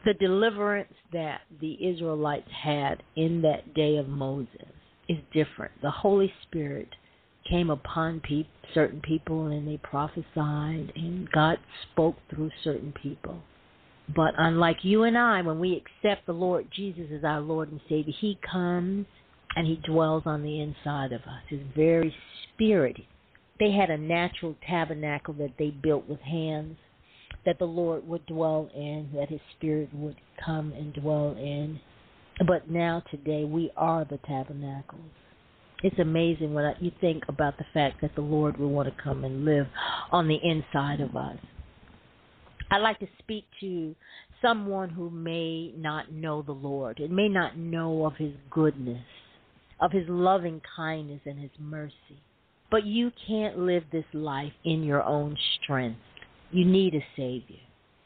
The 0.06 0.14
deliverance 0.14 0.94
that 1.12 1.42
the 1.60 1.78
Israelites 1.86 2.50
had 2.52 3.04
in 3.16 3.42
that 3.42 3.74
day 3.74 3.98
of 3.98 4.08
Moses 4.08 4.68
is 5.10 5.18
different. 5.34 5.74
The 5.82 5.92
Holy 5.92 6.32
Spirit 6.44 6.88
came 7.50 7.70
upon 7.70 8.22
pe- 8.22 8.48
certain 8.74 9.02
people 9.02 9.48
and 9.48 9.68
they 9.68 9.78
prophesied, 9.78 10.94
and 10.96 11.30
God 11.32 11.58
spoke 11.92 12.16
through 12.30 12.52
certain 12.64 12.94
people. 13.02 13.42
But 14.16 14.34
unlike 14.38 14.84
you 14.84 15.04
and 15.04 15.18
I, 15.18 15.42
when 15.42 15.60
we 15.60 15.76
accept 15.76 16.26
the 16.26 16.34
Lord 16.34 16.68
Jesus 16.72 17.08
as 17.16 17.24
our 17.24 17.42
Lord 17.42 17.72
and 17.72 17.82
Savior, 17.90 18.14
He 18.18 18.40
comes 18.50 19.06
and 19.56 19.68
He 19.68 19.76
dwells 19.78 20.24
on 20.26 20.44
the 20.44 20.62
inside 20.62 21.12
of 21.12 21.22
us. 21.22 21.44
His 21.50 21.62
very 21.76 22.14
spirit. 22.54 22.98
They 23.60 23.72
had 23.72 23.90
a 23.90 23.98
natural 23.98 24.56
tabernacle 24.68 25.34
that 25.36 25.54
they 25.60 25.70
built 25.70 26.08
with 26.08 26.22
hands 26.22 26.78
that 27.46 27.60
the 27.60 27.66
Lord 27.66 28.08
would 28.08 28.26
dwell 28.26 28.70
in, 28.76 29.10
that 29.16 29.30
His 29.30 29.40
Spirit 29.58 29.90
would 29.94 30.18
come 30.44 30.74
and 30.74 30.94
dwell 30.94 31.36
in. 31.38 31.80
But 32.48 32.70
now, 32.70 33.04
today, 33.12 33.44
we 33.44 33.72
are 33.76 34.06
the 34.06 34.20
tabernacles. 34.26 35.02
It's 35.82 36.00
amazing 36.00 36.54
when 36.54 36.74
you 36.80 36.92
think 37.00 37.24
about 37.30 37.58
the 37.58 37.66
fact 37.74 38.02
that 38.02 38.16
the 38.16 38.22
Lord 38.22 38.58
will 38.58 38.70
want 38.70 38.90
to 38.90 39.04
come 39.04 39.24
and 39.24 39.46
live 39.46 39.68
on 40.12 40.28
the 40.28 40.40
inside 40.44 41.00
of 41.00 41.16
us. 41.16 41.38
I'd 42.72 42.82
like 42.82 43.00
to 43.00 43.08
speak 43.20 43.46
to 43.62 43.96
someone 44.42 44.90
who 44.90 45.10
may 45.10 45.74
not 45.76 46.12
know 46.12 46.42
the 46.42 46.52
Lord 46.52 47.00
and 47.00 47.16
may 47.16 47.30
not 47.30 47.58
know 47.58 48.06
of 48.06 48.16
His 48.16 48.34
goodness, 48.50 49.04
of 49.80 49.92
His 49.92 50.08
loving 50.08 50.62
kindness 50.76 51.22
and 51.26 51.40
His 51.40 51.52
mercy. 51.60 52.22
But 52.70 52.86
you 52.86 53.12
can't 53.26 53.58
live 53.58 53.84
this 53.92 54.06
life 54.14 54.54
in 54.64 54.84
your 54.84 55.04
own 55.04 55.36
strength. 55.56 56.00
You 56.52 56.66
need 56.66 56.96
a 56.96 57.06
Savior. 57.16 57.58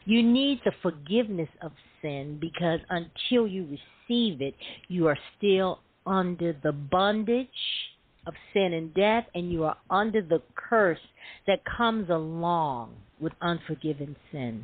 You 0.06 0.22
need 0.22 0.60
the 0.66 0.74
forgiveness 0.82 1.50
of 1.62 1.72
sin 2.02 2.38
because 2.40 2.80
until 2.90 3.48
you 3.48 3.64
receive 3.64 4.42
it, 4.42 4.56
you 4.90 5.08
are 5.08 5.18
still 5.38 5.80
under 6.06 6.56
the 6.62 6.74
bondage 6.74 7.48
of 8.28 8.34
sin 8.54 8.74
and 8.74 8.94
death, 8.94 9.26
and 9.36 9.52
you 9.52 9.64
are 9.64 9.78
under 9.90 10.22
the 10.22 10.42
curse 10.56 11.00
that 11.48 11.60
comes 11.66 12.10
along 12.10 12.94
with 13.20 13.34
unforgiven 13.42 14.16
sin. 14.32 14.64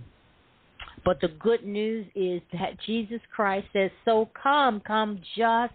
But 1.05 1.21
the 1.21 1.29
good 1.39 1.65
news 1.65 2.05
is 2.15 2.41
that 2.53 2.79
Jesus 2.85 3.21
Christ 3.33 3.67
says, 3.73 3.91
So 4.05 4.29
come, 4.41 4.81
come 4.85 5.21
just 5.37 5.73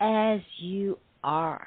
as 0.00 0.40
you 0.58 0.98
are. 1.24 1.66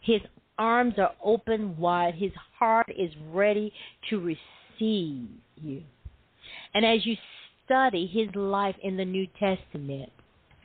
His 0.00 0.20
arms 0.58 0.94
are 0.98 1.12
open 1.22 1.76
wide, 1.78 2.14
his 2.14 2.32
heart 2.58 2.90
is 2.96 3.10
ready 3.32 3.72
to 4.10 4.20
receive 4.20 4.38
you. 4.78 5.82
And 6.74 6.84
as 6.84 7.04
you 7.06 7.16
study 7.64 8.06
his 8.06 8.34
life 8.34 8.76
in 8.82 8.96
the 8.96 9.04
New 9.04 9.26
Testament, 9.38 10.10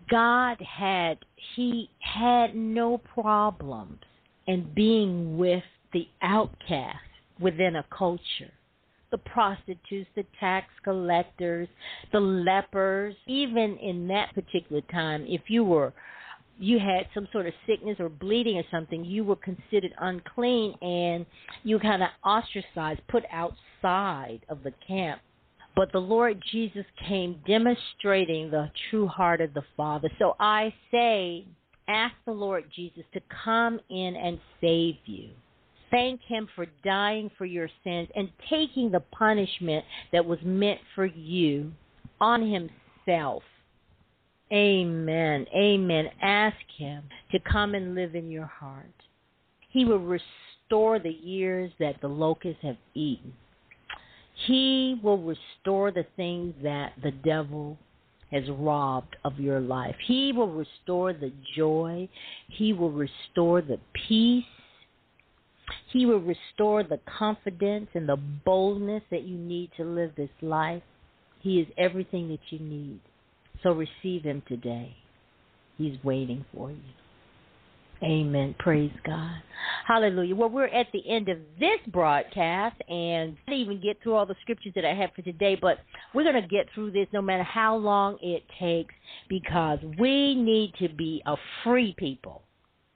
God 0.10 0.58
had 0.62 1.20
he 1.56 1.90
had 2.00 2.56
no 2.56 2.98
problems 2.98 4.00
in 4.48 4.72
being 4.76 5.38
with 5.38 5.64
the 5.94 6.08
outcast 6.22 6.98
within 7.40 7.76
a 7.76 7.86
culture. 7.96 8.52
The 9.12 9.18
prostitutes, 9.20 10.10
the 10.16 10.26
tax 10.40 10.68
collectors, 10.84 11.68
the 12.12 12.20
lepers, 12.20 13.16
even 13.28 13.78
in 13.78 14.08
that 14.10 14.34
particular 14.36 14.82
time, 14.92 15.26
if 15.28 15.42
you 15.48 15.64
were 15.64 15.94
you 16.60 16.78
had 16.78 17.08
some 17.14 17.28
sort 17.32 17.48
of 17.48 17.54
sickness 17.66 17.98
or 18.00 18.10
bleeding 18.10 18.58
or 18.58 18.64
something, 18.70 19.06
you 19.06 19.24
were 19.24 19.38
considered 19.38 19.94
unclean 20.00 20.74
and 20.82 21.26
you 21.64 21.80
kind 21.80 22.04
of 22.04 22.10
ostracized, 22.24 23.00
put 23.08 23.24
outside 23.32 24.42
of 24.50 24.64
the 24.64 24.74
camp. 24.86 25.22
But 25.76 25.92
the 25.94 26.00
Lord 26.00 26.44
Jesus 26.52 26.86
came 27.08 27.40
demonstrating 27.48 28.52
the 28.52 28.70
true 28.90 29.08
heart 29.08 29.40
of 29.40 29.54
the 29.54 29.64
Father. 29.78 30.10
So 30.20 30.36
I 30.40 30.74
say, 30.92 31.46
ask 31.88 32.14
the 32.26 32.34
Lord 32.34 32.66
Jesus 32.76 33.04
to 33.14 33.22
come 33.44 33.80
in 33.90 34.16
and 34.18 34.40
save 34.60 34.96
you. 35.06 35.30
Thank 35.90 36.22
Him 36.22 36.50
for 36.56 36.66
dying 36.84 37.32
for 37.38 37.46
your 37.46 37.70
sins 37.84 38.10
and 38.16 38.30
taking 38.50 38.92
the 38.92 39.00
punishment 39.00 39.86
that 40.12 40.26
was 40.26 40.40
meant 40.44 40.80
for 40.94 41.06
you 41.06 41.72
on 42.20 42.42
Himself. 42.42 43.44
Amen. 44.52 45.46
Amen. 45.56 46.06
Ask 46.22 46.58
Him 46.78 47.04
to 47.32 47.40
come 47.40 47.76
and 47.76 47.94
live 47.96 48.16
in 48.16 48.32
your 48.32 48.48
heart. 48.48 48.86
He 49.70 49.86
will 49.86 50.00
restore 50.00 51.00
the 51.00 51.18
years 51.22 51.72
that 51.80 52.02
the 52.02 52.08
locusts 52.08 52.64
have 52.64 52.78
eaten. 52.96 53.34
He 54.48 55.00
will 55.04 55.18
restore 55.18 55.92
the 55.92 56.06
things 56.16 56.56
that 56.64 56.94
the 57.04 57.12
devil 57.12 57.78
has 58.32 58.44
robbed 58.50 59.16
of 59.26 59.40
your 59.40 59.60
life. 59.60 59.96
He 60.06 60.32
will 60.32 60.52
restore 60.52 61.14
the 61.14 61.32
joy. 61.56 62.08
He 62.48 62.74
will 62.74 62.92
restore 62.92 63.62
the 63.62 63.80
peace. 64.08 64.46
He 65.92 66.06
will 66.06 66.22
restore 66.22 66.84
the 66.84 67.00
confidence 67.18 67.90
and 67.94 68.08
the 68.08 68.18
boldness 68.46 69.04
that 69.12 69.24
you 69.24 69.38
need 69.38 69.72
to 69.78 69.84
live 69.84 70.12
this 70.16 70.30
life. 70.42 70.84
He 71.40 71.60
is 71.60 71.68
everything 71.78 72.30
that 72.30 72.40
you 72.50 72.60
need. 72.60 73.00
So 73.64 73.72
receive 73.72 74.24
Him 74.24 74.42
today. 74.48 74.96
He's 75.78 75.96
waiting 76.04 76.46
for 76.54 76.72
you. 76.72 76.78
Amen. 78.02 78.56
Praise 78.60 78.92
God. 79.06 79.42
Hallelujah. 79.86 80.36
Well, 80.36 80.50
we're 80.50 80.68
at 80.68 80.88
the 80.94 81.02
end 81.10 81.28
of 81.28 81.38
this 81.60 81.80
broadcast, 81.88 82.78
and 82.88 83.36
I 83.46 83.52
didn't 83.52 83.66
even 83.66 83.82
get 83.82 84.02
through 84.02 84.14
all 84.14 84.26
the 84.26 84.36
scriptures 84.42 84.72
that 84.76 84.86
I 84.86 84.94
have 84.94 85.10
for 85.16 85.22
today, 85.22 85.58
but 85.60 85.80
we're 86.14 86.24
going 86.24 86.42
to 86.42 86.48
get 86.48 86.68
through 86.74 86.92
this 86.92 87.08
no 87.12 87.22
matter 87.22 87.44
how 87.44 87.76
long 87.76 88.18
it 88.22 88.44
takes 88.58 88.94
because 89.28 89.80
we 90.00 90.34
need 90.36 90.74
to 90.80 90.88
be 90.88 91.22
a 91.26 91.36
free 91.64 91.94
people. 91.98 92.44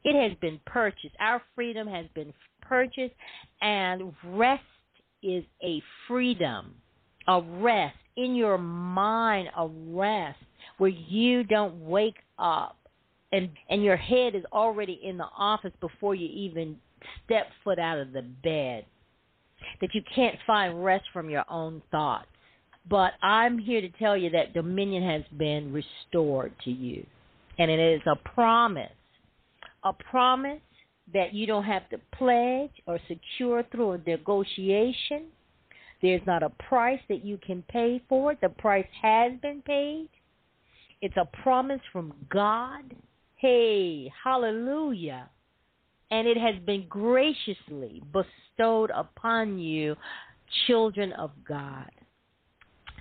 It 0.05 0.21
has 0.21 0.37
been 0.39 0.59
purchased. 0.65 1.15
Our 1.19 1.41
freedom 1.53 1.87
has 1.87 2.05
been 2.13 2.33
purchased, 2.61 3.15
and 3.61 4.13
rest 4.27 4.63
is 5.21 5.43
a 5.61 5.81
freedom, 6.07 6.75
a 7.27 7.41
rest 7.41 7.97
in 8.15 8.35
your 8.35 8.57
mind, 8.57 9.49
a 9.57 9.67
rest 9.67 10.39
where 10.77 10.89
you 10.89 11.43
don't 11.43 11.79
wake 11.85 12.17
up 12.37 12.77
and 13.31 13.49
and 13.69 13.83
your 13.83 13.97
head 13.97 14.35
is 14.35 14.43
already 14.51 14.99
in 15.03 15.17
the 15.17 15.27
office 15.37 15.73
before 15.81 16.15
you 16.15 16.27
even 16.27 16.77
step 17.25 17.47
foot 17.63 17.79
out 17.79 17.97
of 17.97 18.13
the 18.13 18.21
bed 18.43 18.85
that 19.81 19.89
you 19.93 20.01
can't 20.13 20.35
find 20.45 20.83
rest 20.83 21.05
from 21.11 21.29
your 21.29 21.45
own 21.49 21.81
thoughts. 21.91 22.27
But 22.89 23.13
i'm 23.21 23.57
here 23.57 23.81
to 23.81 23.89
tell 23.89 24.15
you 24.15 24.29
that 24.31 24.53
dominion 24.53 25.03
has 25.03 25.23
been 25.37 25.73
restored 25.73 26.53
to 26.65 26.71
you. 26.71 27.05
And 27.57 27.69
it 27.69 27.79
is 27.79 28.01
a 28.05 28.15
promise 28.15 28.91
a 29.83 29.93
promise 29.93 30.61
that 31.13 31.33
you 31.33 31.45
don't 31.45 31.65
have 31.65 31.89
to 31.89 31.97
pledge 32.15 32.71
or 32.87 32.99
secure 33.07 33.63
through 33.71 33.91
a 33.91 33.97
negotiation. 33.99 35.25
There's 36.01 36.21
not 36.25 36.43
a 36.43 36.49
price 36.49 36.99
that 37.09 37.23
you 37.23 37.37
can 37.45 37.63
pay 37.69 38.01
for 38.07 38.31
it. 38.31 38.39
The 38.41 38.49
price 38.49 38.87
has 39.01 39.33
been 39.41 39.61
paid 39.61 40.09
it's 41.03 41.17
a 41.17 41.27
promise 41.43 41.81
from 41.91 42.13
god 42.29 42.83
Hey, 43.43 44.09
hallelujah. 44.23 45.29
And 46.11 46.29
it 46.29 46.37
has 46.37 46.55
been 46.65 46.87
graciously 46.87 48.01
bestowed 48.13 48.89
upon 48.95 49.59
you, 49.59 49.97
children 50.65 51.11
of 51.11 51.31
God. 51.45 51.91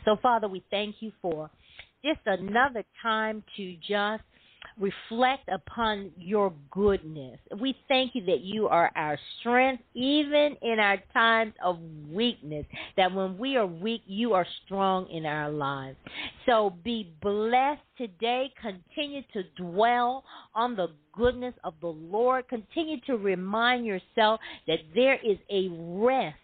So, 0.05 0.17
Father, 0.21 0.49
we 0.49 0.65
thank 0.69 0.97
you 0.99 1.13
for 1.23 1.49
just 2.05 2.19
another 2.27 2.83
time 3.01 3.45
to 3.57 3.77
just 3.89 4.25
reflect 4.79 5.49
upon 5.49 6.11
your 6.17 6.53
goodness. 6.71 7.39
We 7.61 7.77
thank 7.89 8.15
you 8.15 8.25
that 8.27 8.41
you 8.41 8.69
are 8.69 8.91
our 8.97 9.19
strength, 9.41 9.83
even 9.95 10.57
in 10.63 10.79
our 10.79 10.99
times 11.13 11.55
of 11.65 11.79
weakness, 12.11 12.67
that 12.97 13.13
when 13.13 13.39
we 13.39 13.57
are 13.57 13.67
weak, 13.67 14.03
you 14.07 14.33
are 14.35 14.47
strong 14.65 15.09
in 15.11 15.27
our 15.27 15.51
lives. 15.51 15.97
So 16.47 16.75
be 16.85 17.13
blessed 17.23 17.83
today. 17.97 18.53
Continue 18.61 19.23
to 19.33 19.43
dwell 19.57 20.25
on 20.55 20.77
the 20.77 20.89
goodness 21.13 21.55
of 21.65 21.75
the 21.81 21.89
Lord. 21.89 22.49
Continue 22.49 23.01
to 23.07 23.17
remind 23.17 23.87
yourself 23.87 24.41
that 24.67 24.79
there 24.95 25.19
is 25.25 25.39
a 25.51 25.69
rest 25.71 26.37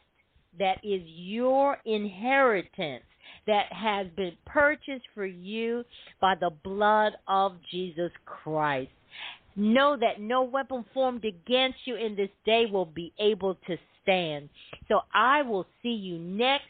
that 0.59 0.79
is 0.83 1.03
your 1.05 1.79
inheritance 1.85 3.05
that 3.49 3.73
has 3.73 4.07
been 4.15 4.37
purchased 4.47 5.07
for 5.15 5.27
you 5.27 5.83
by 6.21 6.35
the 6.39 6.51
blood 6.63 7.15
of 7.27 7.57
Jesus 7.71 8.13
Christ. 8.25 8.91
Know 9.57 9.97
that 10.01 10.21
no 10.21 10.43
weapon 10.43 10.85
formed 10.95 11.25
against 11.25 11.79
you 11.85 11.97
in 11.97 12.15
this 12.15 12.29
day 12.47 12.67
will 12.71 12.87
be 12.87 13.13
able 13.19 13.57
to 13.67 13.77
stand. 14.03 14.51
So 14.87 15.01
I 15.13 15.43
will 15.43 15.67
see 15.83 15.89
you 15.89 16.19
next 16.19 16.69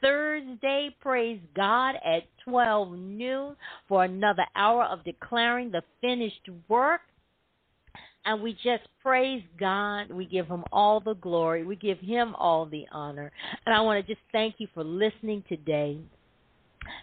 Thursday, 0.00 0.94
praise 1.00 1.40
God, 1.54 1.94
at 2.04 2.24
12 2.44 2.92
noon 2.98 3.54
for 3.88 4.04
another 4.04 4.44
hour 4.56 4.84
of 4.84 5.04
declaring 5.04 5.70
the 5.70 5.82
finished 6.00 6.48
work. 6.68 7.02
And 8.26 8.42
we 8.42 8.54
just 8.54 8.84
praise 9.02 9.42
God. 9.60 10.10
We 10.10 10.24
give 10.24 10.46
Him 10.46 10.64
all 10.72 11.00
the 11.00 11.14
glory. 11.14 11.64
We 11.64 11.76
give 11.76 11.98
Him 12.00 12.34
all 12.34 12.66
the 12.66 12.84
honor. 12.90 13.30
And 13.64 13.74
I 13.74 13.80
want 13.82 14.04
to 14.04 14.12
just 14.12 14.24
thank 14.32 14.56
you 14.58 14.66
for 14.74 14.82
listening 14.82 15.44
today. 15.48 15.98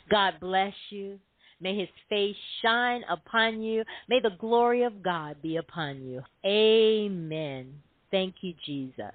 God 0.10 0.36
bless 0.40 0.74
you. 0.90 1.20
May 1.60 1.78
his 1.78 1.90
face 2.10 2.36
shine 2.62 3.04
upon 3.10 3.62
you. 3.62 3.84
May 4.10 4.20
the 4.20 4.36
glory 4.40 4.84
of 4.84 5.04
God 5.04 5.42
be 5.42 5.58
upon 5.58 6.02
you. 6.02 6.22
Amen. 6.46 7.74
Thank 8.10 8.36
you, 8.42 8.54
Jesus. 8.66 9.12